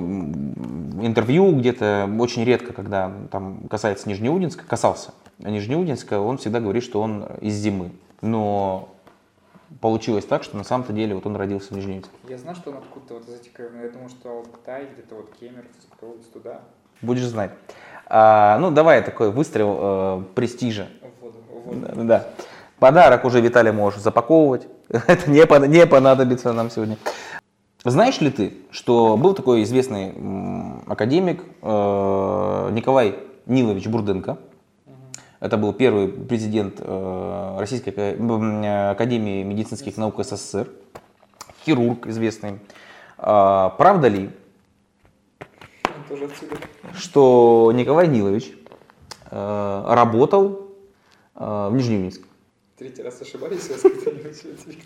интервью 1.02 1.56
где-то 1.56 2.08
очень 2.18 2.44
редко, 2.44 2.72
когда 2.72 3.10
там 3.30 3.62
касается 3.68 4.08
Нижнеудинска, 4.08 4.64
касался 4.66 5.12
Нижнеудинска, 5.38 6.20
он 6.20 6.38
всегда 6.38 6.60
говорит, 6.60 6.84
что 6.84 7.00
он 7.00 7.24
из 7.40 7.54
зимы. 7.54 7.90
Но 8.20 8.90
получилось 9.80 10.24
так, 10.24 10.42
что 10.42 10.56
на 10.56 10.64
самом-то 10.64 10.92
деле 10.92 11.14
вот 11.14 11.26
он 11.26 11.36
родился 11.36 11.68
в 11.68 11.76
Нижнеудинске. 11.76 12.12
Я 12.28 12.38
знаю, 12.38 12.56
что 12.56 12.70
он 12.70 12.78
откуда-то 12.78 13.14
вот 13.14 13.28
из 13.28 13.40
этих, 13.40 13.52
я 13.58 13.90
думал, 13.90 14.08
что 14.08 14.30
Алтай, 14.30 14.88
где-то 14.92 15.14
вот 15.14 15.30
Кемер, 15.38 15.64
область 16.00 16.32
туда, 16.32 16.60
Будешь 17.02 17.24
знать. 17.24 17.50
А, 18.06 18.58
ну, 18.58 18.70
давай 18.70 19.02
такой 19.02 19.32
выстрел 19.32 19.78
э, 19.80 20.22
престижа. 20.34 20.88
воду. 21.64 21.80
Да, 21.80 22.04
да. 22.04 22.28
Подарок 22.78 23.24
уже 23.24 23.40
Виталий 23.40 23.72
можешь 23.72 24.00
запаковывать. 24.00 24.68
Это 24.88 25.28
не, 25.28 25.68
не 25.68 25.86
понадобится 25.86 26.52
нам 26.52 26.70
сегодня. 26.70 26.96
Знаешь 27.84 28.20
ли 28.20 28.30
ты, 28.30 28.54
что 28.70 29.16
был 29.16 29.34
такой 29.34 29.64
известный 29.64 30.12
академик 30.86 31.42
э, 31.62 32.68
Николай 32.72 33.18
Нилович 33.46 33.88
Бурденко? 33.88 34.38
Это 35.42 35.56
был 35.56 35.72
первый 35.72 36.06
президент 36.06 36.76
э, 36.78 37.56
Российской 37.58 37.92
э, 37.96 38.90
академии 38.90 39.42
медицинских 39.42 39.96
наук 39.96 40.24
СССР, 40.24 40.68
хирург 41.66 42.06
известный. 42.06 42.60
А, 43.18 43.70
правда 43.70 44.06
ли, 44.06 44.30
что 46.94 47.72
Николай 47.74 48.06
Нилович 48.06 48.52
э, 49.32 49.84
работал 49.88 50.68
в 51.34 51.72
Нижнеудинске? 51.72 52.24
Третий 52.78 53.02
раз 53.02 53.20
ошибались, 53.20 53.68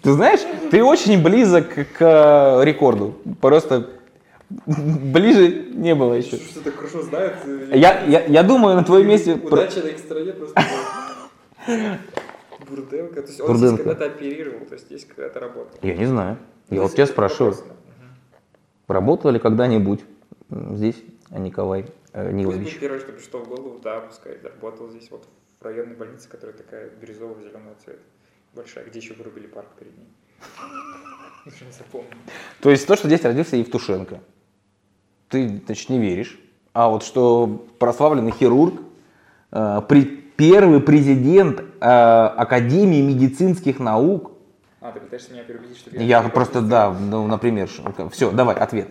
Ты 0.02 0.12
знаешь, 0.12 0.40
ты 0.70 0.82
очень 0.82 1.22
близок 1.22 1.68
к 1.98 2.62
рекорду. 2.64 3.14
Просто 3.42 3.90
ближе 4.48 5.70
не 5.74 5.94
было 5.94 6.14
еще. 6.14 6.36
Что 6.36 6.62
так 6.62 6.74
хорошо 6.74 7.02
знает. 7.02 7.36
Я, 7.72 8.04
я, 8.04 8.24
я 8.24 8.42
думаю, 8.42 8.76
на 8.76 8.84
твоем 8.84 9.08
месте... 9.08 9.34
Удача 9.34 9.82
на 9.82 9.88
их 9.88 9.98
стороне 9.98 10.32
просто. 10.32 10.62
Бурденко, 12.68 13.22
то 13.22 13.28
есть 13.28 13.40
он 13.40 13.56
здесь 13.56 13.76
когда-то 13.76 14.06
оперировал, 14.06 14.66
то 14.66 14.74
есть 14.74 14.86
здесь 14.86 15.04
когда-то 15.04 15.40
работал. 15.40 15.78
Я 15.82 15.96
не 15.96 16.06
знаю. 16.06 16.38
Я 16.70 16.82
вот 16.82 16.92
тебя 16.92 17.06
спрашиваю. 17.06 17.54
Работал 18.88 19.30
ли 19.30 19.38
когда-нибудь 19.38 20.04
здесь 20.50 20.96
Николай 21.30 21.86
э, 22.12 22.32
Нилович? 22.32 22.64
Пусть 22.64 22.80
первое, 22.80 23.00
что 23.00 23.12
пришло 23.12 23.40
в 23.40 23.48
голову, 23.48 23.80
да, 23.82 24.00
пускай 24.00 24.38
работал 24.42 24.88
здесь 24.90 25.10
вот 25.10 25.26
в 25.60 25.64
районной 25.64 25.96
больнице, 25.96 26.28
которая 26.28 26.56
такая 26.56 26.90
бирюзово-зеленого 26.90 27.74
цвета, 27.84 28.00
большая, 28.54 28.84
где 28.84 28.98
еще 29.00 29.14
вырубили 29.14 29.46
парк 29.46 29.68
перед 29.78 29.96
ней. 29.96 30.08
То 32.60 32.70
есть 32.70 32.86
то, 32.86 32.96
что 32.96 33.08
здесь 33.08 33.22
родился 33.22 33.56
Евтушенко, 33.56 34.20
ты, 35.28 35.60
значит, 35.66 35.88
не 35.88 35.98
веришь, 35.98 36.38
а 36.72 36.88
вот 36.88 37.02
что 37.02 37.66
прославленный 37.78 38.32
хирург, 38.32 38.74
э, 39.52 39.82
при, 39.88 40.04
первый 40.04 40.80
президент 40.80 41.60
э, 41.60 41.64
Академии 41.80 43.00
медицинских 43.00 43.78
наук. 43.78 44.32
А, 44.80 44.92
ты 44.92 45.00
пытаешься 45.00 45.32
меня 45.32 45.42
переубедить, 45.44 45.78
что 45.78 45.90
я... 45.90 46.20
Я 46.22 46.28
просто, 46.28 46.60
да, 46.60 46.90
ну, 46.90 47.26
например, 47.26 47.68
все, 48.12 48.30
давай, 48.30 48.56
ответ. 48.56 48.88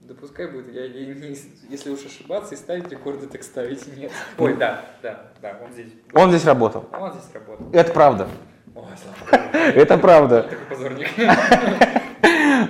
Да 0.00 0.14
пускай 0.14 0.50
будет, 0.50 0.72
я, 0.72 0.84
я 0.84 1.14
не, 1.14 1.36
если 1.68 1.90
уж 1.90 2.04
ошибаться 2.06 2.54
и 2.54 2.56
ставить 2.56 2.88
рекорды, 2.90 3.26
так 3.26 3.42
ставить 3.42 3.86
нет. 3.96 4.12
Ой, 4.38 4.54
да, 4.56 4.84
да, 5.02 5.32
да, 5.42 5.58
он 5.62 5.72
здесь. 5.72 5.92
Он 6.14 6.30
здесь 6.30 6.44
работал. 6.44 6.84
Он 6.98 7.12
здесь 7.12 7.28
работал. 7.34 7.66
Это 7.72 7.92
правда. 7.92 8.28
Это 9.74 9.98
правда. 9.98 10.46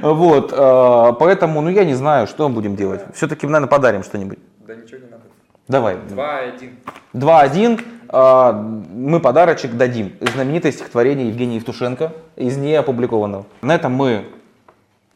Вот, 0.02 0.52
э, 0.52 1.12
поэтому, 1.18 1.60
ну 1.60 1.68
я 1.70 1.84
не 1.84 1.94
знаю, 1.94 2.26
что 2.26 2.48
мы 2.48 2.54
будем 2.54 2.76
делать. 2.76 3.02
Все-таки, 3.14 3.46
наверное, 3.46 3.68
подарим 3.68 4.02
что-нибудь. 4.02 4.38
Да 4.66 4.74
ничего 4.74 4.98
не 4.98 5.10
надо. 5.10 5.22
Давай. 5.68 5.96
2-1. 5.96 6.70
2-1. 7.14 7.80
Э, 8.08 8.52
мы 8.52 9.20
подарочек 9.20 9.76
дадим. 9.76 10.12
Знаменитое 10.20 10.72
стихотворение 10.72 11.28
Евгения 11.28 11.56
Евтушенко 11.56 12.12
из 12.36 12.56
неопубликованного. 12.56 13.46
На 13.62 13.74
этом 13.74 13.92
мы 13.92 14.26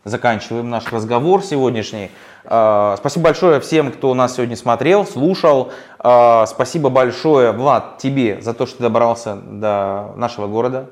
заканчиваем 0.04 0.70
наш 0.70 0.90
разговор 0.92 1.42
сегодняшний. 1.42 2.11
Э, 2.44 2.94
спасибо 2.98 3.24
большое 3.24 3.61
всем, 3.61 3.92
кто 3.92 4.14
нас 4.14 4.37
сегодня 4.37 4.56
смотрел, 4.56 5.06
слушал. 5.06 5.72
Спасибо 5.98 6.88
большое, 6.88 7.52
Влад, 7.52 7.98
тебе 7.98 8.40
за 8.40 8.54
то, 8.54 8.64
что 8.66 8.78
ты 8.78 8.83
добрался 8.85 9.37
до 9.37 10.14
нашего 10.16 10.46
города. 10.46 10.88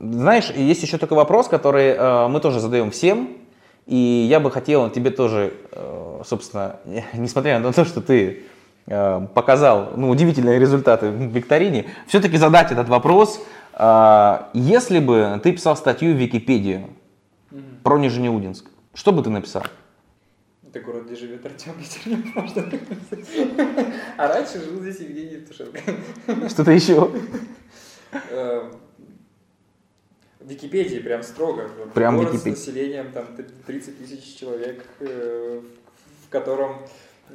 Знаешь, 0.00 0.50
есть 0.50 0.82
еще 0.82 0.96
такой 0.96 1.16
вопрос, 1.16 1.48
который 1.48 1.88
э, 1.88 2.28
мы 2.28 2.40
тоже 2.40 2.60
задаем 2.60 2.90
всем, 2.92 3.36
и 3.86 4.26
я 4.30 4.38
бы 4.38 4.50
хотел 4.50 4.90
тебе 4.90 5.10
тоже, 5.10 5.54
э, 5.72 6.22
собственно, 6.24 6.76
несмотря 7.14 7.58
на 7.58 7.72
то, 7.72 7.84
что 7.84 8.00
ты 8.00 8.44
э, 8.86 9.26
показал 9.34 9.92
ну, 9.96 10.10
удивительные 10.10 10.60
результаты 10.60 11.08
в 11.08 11.34
викторине, 11.34 11.86
все-таки 12.06 12.36
задать 12.36 12.70
этот 12.70 12.88
вопрос. 12.88 13.40
Э, 13.72 14.42
если 14.52 15.00
бы 15.00 15.40
ты 15.42 15.52
писал 15.52 15.76
статью 15.76 16.14
в 16.14 16.16
Википедию 16.16 16.90
mm-hmm. 17.50 17.82
про 17.82 17.98
Нижнеудинск, 17.98 18.66
что 18.94 19.10
бы 19.10 19.22
ты 19.22 19.30
написал? 19.30 19.64
Это 20.62 20.80
город, 20.80 21.06
где 21.06 21.16
живет 21.16 21.44
Артем 21.44 21.72
можно 22.34 22.64
А 24.16 24.28
раньше 24.28 24.60
жил 24.60 24.80
здесь 24.80 25.00
Евгений 25.00 25.36
Евтушенко. 25.36 25.80
Что-то 26.48 26.70
еще? 26.70 27.10
Википедии 30.48 30.98
прям 30.98 31.22
строго. 31.22 31.68
Прям 31.94 32.16
Город 32.16 32.32
Википедия. 32.32 32.56
с 32.56 32.66
населением 32.66 33.12
там 33.12 33.26
30 33.66 33.98
тысяч 33.98 34.36
человек, 34.36 34.84
э, 35.00 35.60
в 36.26 36.28
котором 36.30 36.76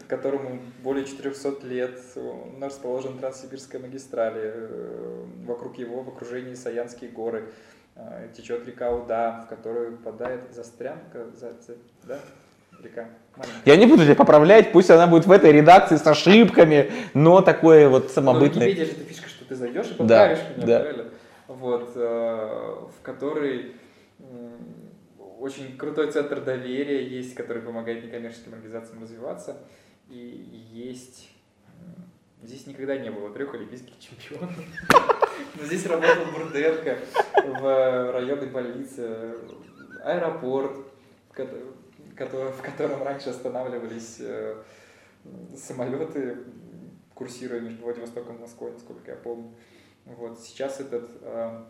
которому 0.07 0.59
более 0.83 1.05
400 1.05 1.67
лет, 1.67 1.99
он 2.15 2.63
расположен 2.63 3.17
Транссибирская 3.17 3.79
магистраль, 3.79 4.33
э, 4.35 5.23
вокруг 5.45 5.77
его 5.77 6.01
в 6.01 6.09
окружении 6.09 6.55
Саянские 6.55 7.11
горы, 7.11 7.45
э, 7.95 8.29
течет 8.35 8.65
река 8.65 8.91
Уда, 8.91 9.45
в 9.45 9.49
которую 9.49 9.97
впадает 9.97 10.41
Застрянка, 10.51 11.27
за, 11.39 11.53
да? 12.03 12.19
Река. 12.81 13.07
Маленькая. 13.37 13.61
Я 13.65 13.75
не 13.77 13.85
буду 13.85 14.03
тебя 14.03 14.15
поправлять, 14.15 14.71
пусть 14.71 14.89
она 14.89 15.05
будет 15.05 15.27
в 15.27 15.31
этой 15.31 15.51
редакции 15.51 15.95
с 15.95 16.07
ошибками, 16.07 16.91
но 17.13 17.41
такое 17.41 17.87
вот 17.87 18.11
самобытное. 18.11 18.63
Но 18.63 18.65
Википедия 18.65 18.85
же 18.85 18.91
это 18.93 19.03
фишка, 19.03 19.29
что 19.29 19.45
ты 19.45 19.55
зайдешь 19.55 19.91
и 19.91 19.93
поправишь 19.93 20.39
да, 20.39 20.53
меня, 20.55 20.65
да. 20.65 20.79
правильно? 20.79 21.05
Вот, 21.63 21.93
э, 21.95 21.99
в 22.01 23.01
которой 23.01 23.75
очень 25.39 25.77
крутой 25.77 26.11
центр 26.11 26.41
доверия 26.41 27.07
есть, 27.07 27.35
который 27.35 27.61
помогает 27.61 28.03
некоммерческим 28.03 28.53
организациям 28.53 29.01
развиваться. 29.01 29.57
И 30.09 30.17
есть... 30.73 31.29
Здесь 32.41 32.67
никогда 32.67 32.97
не 32.97 33.09
было 33.09 33.29
трех 33.33 33.53
олимпийских 33.53 33.97
чемпионов. 33.99 34.51
Но 35.55 35.63
здесь 35.63 35.85
работал 35.85 36.25
Бурденко 36.33 36.97
в 37.45 38.11
районной 38.11 38.47
больнице, 38.47 39.35
аэропорт, 40.03 40.77
в 41.29 42.61
котором 42.61 43.03
раньше 43.03 43.29
останавливались 43.29 44.17
э, 44.19 44.61
самолеты, 45.55 46.39
курсируя 47.13 47.61
между 47.61 47.83
Владивостоком 47.83 48.35
и 48.35 48.39
Москвой, 48.41 48.73
насколько 48.73 49.11
я 49.11 49.15
помню. 49.15 49.53
Вот 50.05 50.39
сейчас 50.39 50.79
этот, 50.79 51.09
э, 51.21 51.61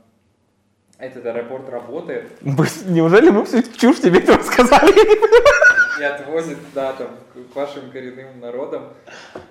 этот 0.97 1.25
аэропорт 1.25 1.69
работает. 1.69 2.31
Неужели 2.41 3.29
мы 3.29 3.45
всю 3.45 3.61
чушь 3.61 3.99
тебе 4.01 4.19
это 4.19 4.37
рассказали? 4.37 4.91
И 5.99 6.03
отвозит, 6.03 6.57
да, 6.73 6.93
там, 6.93 7.09
к 7.33 7.55
вашим 7.55 7.91
коренным 7.91 8.39
народам, 8.39 8.93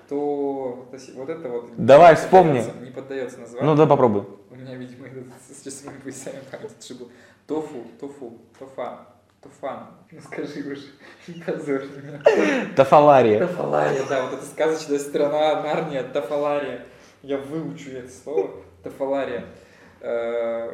то 0.09 0.89
вот 1.15 1.29
это 1.29 1.49
вот... 1.49 1.71
Давай, 1.77 2.15
вспомни. 2.15 2.63
Не 2.81 2.91
поддается 2.91 3.39
названию. 3.39 3.71
Ну 3.71 3.75
да, 3.77 3.85
попробуй. 3.85 4.25
У 4.51 4.55
меня, 4.55 4.75
видимо, 4.75 5.07
этот, 5.07 5.23
с 5.49 5.63
часовыми 5.63 5.99
поясами 5.99 6.39
память 6.51 6.71
отшибла. 6.77 7.07
Тофу, 7.47 7.85
тофу, 7.99 8.37
тофан, 8.59 8.99
тофан. 9.41 9.87
Ну 10.11 10.19
скажи 10.21 10.59
уже, 10.69 10.87
не 11.27 11.41
позорь 11.41 11.85
меня. 11.85 12.21
Тафалария. 12.75 13.39
Тафалария, 13.39 14.03
да, 14.09 14.23
вот 14.23 14.33
эта 14.33 14.45
сказочная 14.45 14.99
страна 14.99 15.61
Нарния, 15.61 16.03
Тафалария 16.03 16.85
я 17.23 17.37
выучу 17.37 17.89
это 17.91 18.11
слово, 18.11 18.51
тафалария, 18.83 19.45
э, 20.01 20.69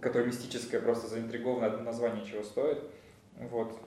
которое 0.00 0.26
мистическое, 0.26 0.80
просто 0.80 1.08
заинтриговано, 1.08 1.66
одно 1.66 1.82
название 1.82 2.24
чего 2.24 2.42
стоит. 2.42 2.78
Вот. 3.50 3.78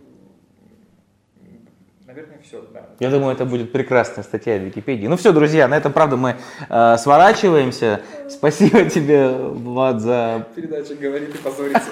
Наверное, 2.05 2.38
все, 2.43 2.62
да. 2.73 2.89
Я 2.99 3.09
думаю, 3.09 3.33
это 3.33 3.45
будет 3.45 3.71
прекрасная 3.71 4.25
статья 4.25 4.57
в 4.57 4.62
Википедии. 4.62 5.07
Ну 5.07 5.15
все, 5.15 5.31
друзья, 5.31 5.69
на 5.69 5.77
этом, 5.77 5.93
правда, 5.93 6.17
мы 6.17 6.36
э, 6.69 6.97
сворачиваемся. 6.97 8.01
Спасибо 8.29 8.83
тебе, 8.89 9.29
Влад, 9.29 10.01
за... 10.01 10.45
Передача 10.53 10.95
«Говорит 10.95 11.33
и 11.33 11.38
позорится». 11.38 11.89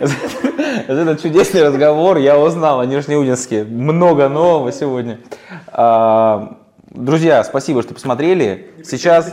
За 0.00 0.94
этот 0.94 1.20
чудесный 1.20 1.62
разговор 1.62 2.16
я 2.16 2.38
узнал 2.38 2.80
о 2.80 2.86
Нижнеудинске 2.86 3.64
много 3.64 4.28
нового 4.28 4.72
сегодня. 4.72 5.18
Друзья, 6.90 7.44
спасибо, 7.44 7.82
что 7.82 7.94
посмотрели. 7.94 8.72
Сейчас... 8.82 9.32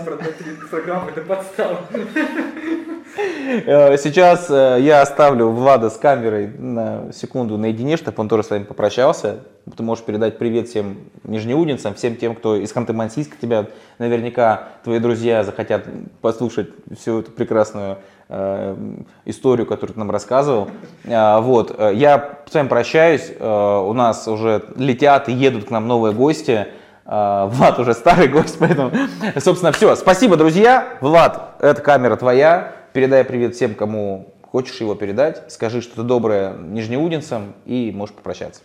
Э, 3.66 3.98
сейчас 3.98 4.48
э, 4.52 4.78
я 4.82 5.02
оставлю 5.02 5.48
Влада 5.48 5.90
с 5.90 5.98
камерой 5.98 6.50
на 6.50 7.12
секунду 7.12 7.58
наедине, 7.58 7.98
чтобы 7.98 8.22
он 8.22 8.30
тоже 8.30 8.44
с 8.44 8.52
вами 8.52 8.64
попрощался. 8.64 9.40
Ты 9.76 9.82
можешь 9.82 10.04
передать 10.04 10.38
привет 10.38 10.68
всем 10.68 10.98
нижнеудинцам, 11.24 11.96
всем 11.96 12.16
тем, 12.16 12.36
кто 12.36 12.58
из 12.58 12.72
Ханты-Мансийска 12.72 13.34
тебя, 13.42 13.66
наверняка 13.98 14.68
твои 14.84 15.00
друзья 15.00 15.44
захотят 15.44 15.86
послушать 16.22 16.70
всю 16.96 17.22
эту 17.22 17.32
прекрасную 17.32 17.98
э, 18.30 18.76
историю, 19.26 19.66
которую 19.66 19.94
ты 19.94 20.00
нам 20.00 20.12
рассказывал. 20.12 20.70
Вот, 21.06 21.76
я 21.94 22.40
с 22.48 22.54
вами 22.54 22.68
прощаюсь. 22.68 23.32
У 23.40 23.94
нас 23.94 24.28
уже 24.28 24.64
летят 24.76 25.28
и 25.30 25.32
едут 25.32 25.66
к 25.66 25.72
нам 25.72 25.88
новые 25.88 26.14
гости. 26.14 26.68
А, 27.10 27.46
Влад 27.48 27.80
уже 27.80 27.94
старый 27.94 28.28
гость, 28.28 28.58
поэтому, 28.60 28.92
собственно, 29.40 29.72
все. 29.72 29.96
Спасибо, 29.96 30.36
друзья. 30.36 30.98
Влад, 31.00 31.56
эта 31.62 31.82
камера 31.82 32.18
твоя. 32.18 32.74
Передай 32.92 33.24
привет 33.24 33.56
всем, 33.56 33.76
кому 33.76 34.34
хочешь 34.42 34.82
его 34.82 34.94
передать. 34.94 35.44
Скажи 35.48 35.82
что-то 35.82 36.04
доброе 36.04 36.54
нижнеудинцам 36.54 37.54
и 37.66 37.92
можешь 37.96 38.14
попрощаться. 38.14 38.62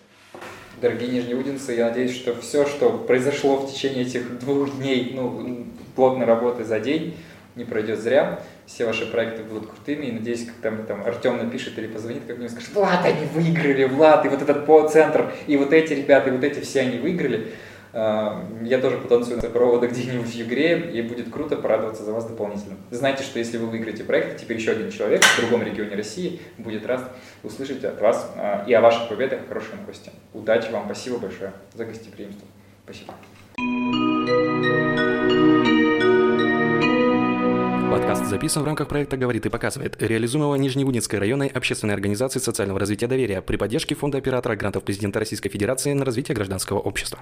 Дорогие 0.81 1.13
нижнеудинцы, 1.13 1.75
я 1.75 1.89
надеюсь, 1.89 2.17
что 2.17 2.35
все, 2.35 2.67
что 2.67 2.91
произошло 2.91 3.59
в 3.59 3.73
течение 3.73 4.03
этих 4.03 4.41
двух 4.41 4.77
дней, 4.77 5.13
ну, 5.15 5.65
плотной 5.95 6.27
работы 6.27 6.65
за 6.65 6.81
день, 6.81 7.15
не 7.55 7.65
пройдет 7.65 8.01
зря. 8.01 8.41
Все 8.67 8.87
ваши 8.87 9.07
проекты 9.07 9.45
будут 9.45 9.71
крутыми. 9.71 10.07
И 10.07 10.13
надеюсь, 10.13 10.47
как 10.47 10.57
там, 10.57 10.87
там 10.87 11.05
Артем 11.07 11.37
напишет 11.37 11.79
или 11.79 11.87
позвонит 11.87 12.23
как-нибудь, 12.27 12.51
скажет, 12.51 12.75
Влад, 12.75 13.05
они 13.05 13.27
выиграли, 13.33 13.85
Влад, 13.85 14.27
и 14.27 14.29
вот 14.29 14.43
этот 14.43 14.67
по-центр, 14.67 15.33
и 15.47 15.57
вот 15.57 15.73
эти 15.73 15.93
ребята, 15.93 16.31
и 16.31 16.33
вот 16.33 16.43
эти 16.43 16.59
все 16.59 16.81
они 16.81 16.99
выиграли. 16.99 17.53
Эм, 17.93 18.65
я 18.65 18.79
тоже 18.79 18.97
потанцую 18.97 19.37
на 19.43 19.49
провода 19.51 19.87
где-нибудь 19.87 20.27
в 20.27 20.35
Югре, 20.35 20.91
и 20.93 21.03
будет 21.03 21.31
круто 21.31 21.57
порадоваться 21.57 22.05
за 22.05 22.13
вас 22.13 22.25
дополнительно. 22.25 22.77
Знайте, 22.91 23.23
что 23.23 23.39
если 23.39 23.59
вы 23.59 23.67
выиграете 23.67 24.05
проект, 24.05 24.41
теперь 24.41 24.57
еще 24.57 24.73
один 24.73 24.91
человек 24.91 25.23
в 25.23 25.41
другом 25.41 25.63
регионе 25.63 25.95
России 25.95 26.41
будет 26.57 26.87
рад 26.87 27.13
услышать 27.43 27.85
от 27.85 28.01
вас 28.01 28.33
э, 28.37 28.65
и 28.67 28.73
о 28.73 28.81
ваших 28.81 29.09
победах 29.09 29.41
хорошие 29.47 29.77
новости. 29.77 30.11
Удачи 30.33 30.71
вам, 30.71 30.85
спасибо 30.87 31.19
большое 31.19 31.53
за 31.75 31.85
гостеприимство. 31.85 32.47
Спасибо. 32.85 33.15
Записан 38.33 38.63
в 38.63 38.67
рамках 38.67 38.89
проекта 38.89 39.19
«Говорит 39.19 39.45
и 39.45 39.51
показывает», 39.51 40.03
реализуемого 40.03 40.55
Нижневудинской 40.55 41.19
районной 41.19 41.49
общественной 41.49 41.93
организации 41.93 42.39
социального 42.39 42.81
развития 42.81 43.07
доверия 43.07 43.43
при 43.43 43.57
поддержке 43.57 43.95
Фонда 43.95 44.17
оператора 44.17 44.57
грантов 44.57 44.85
президента 44.85 45.19
Российской 45.19 45.51
Федерации 45.51 45.93
на 45.93 46.07
развитие 46.07 46.35
гражданского 46.35 46.79
общества. 46.79 47.19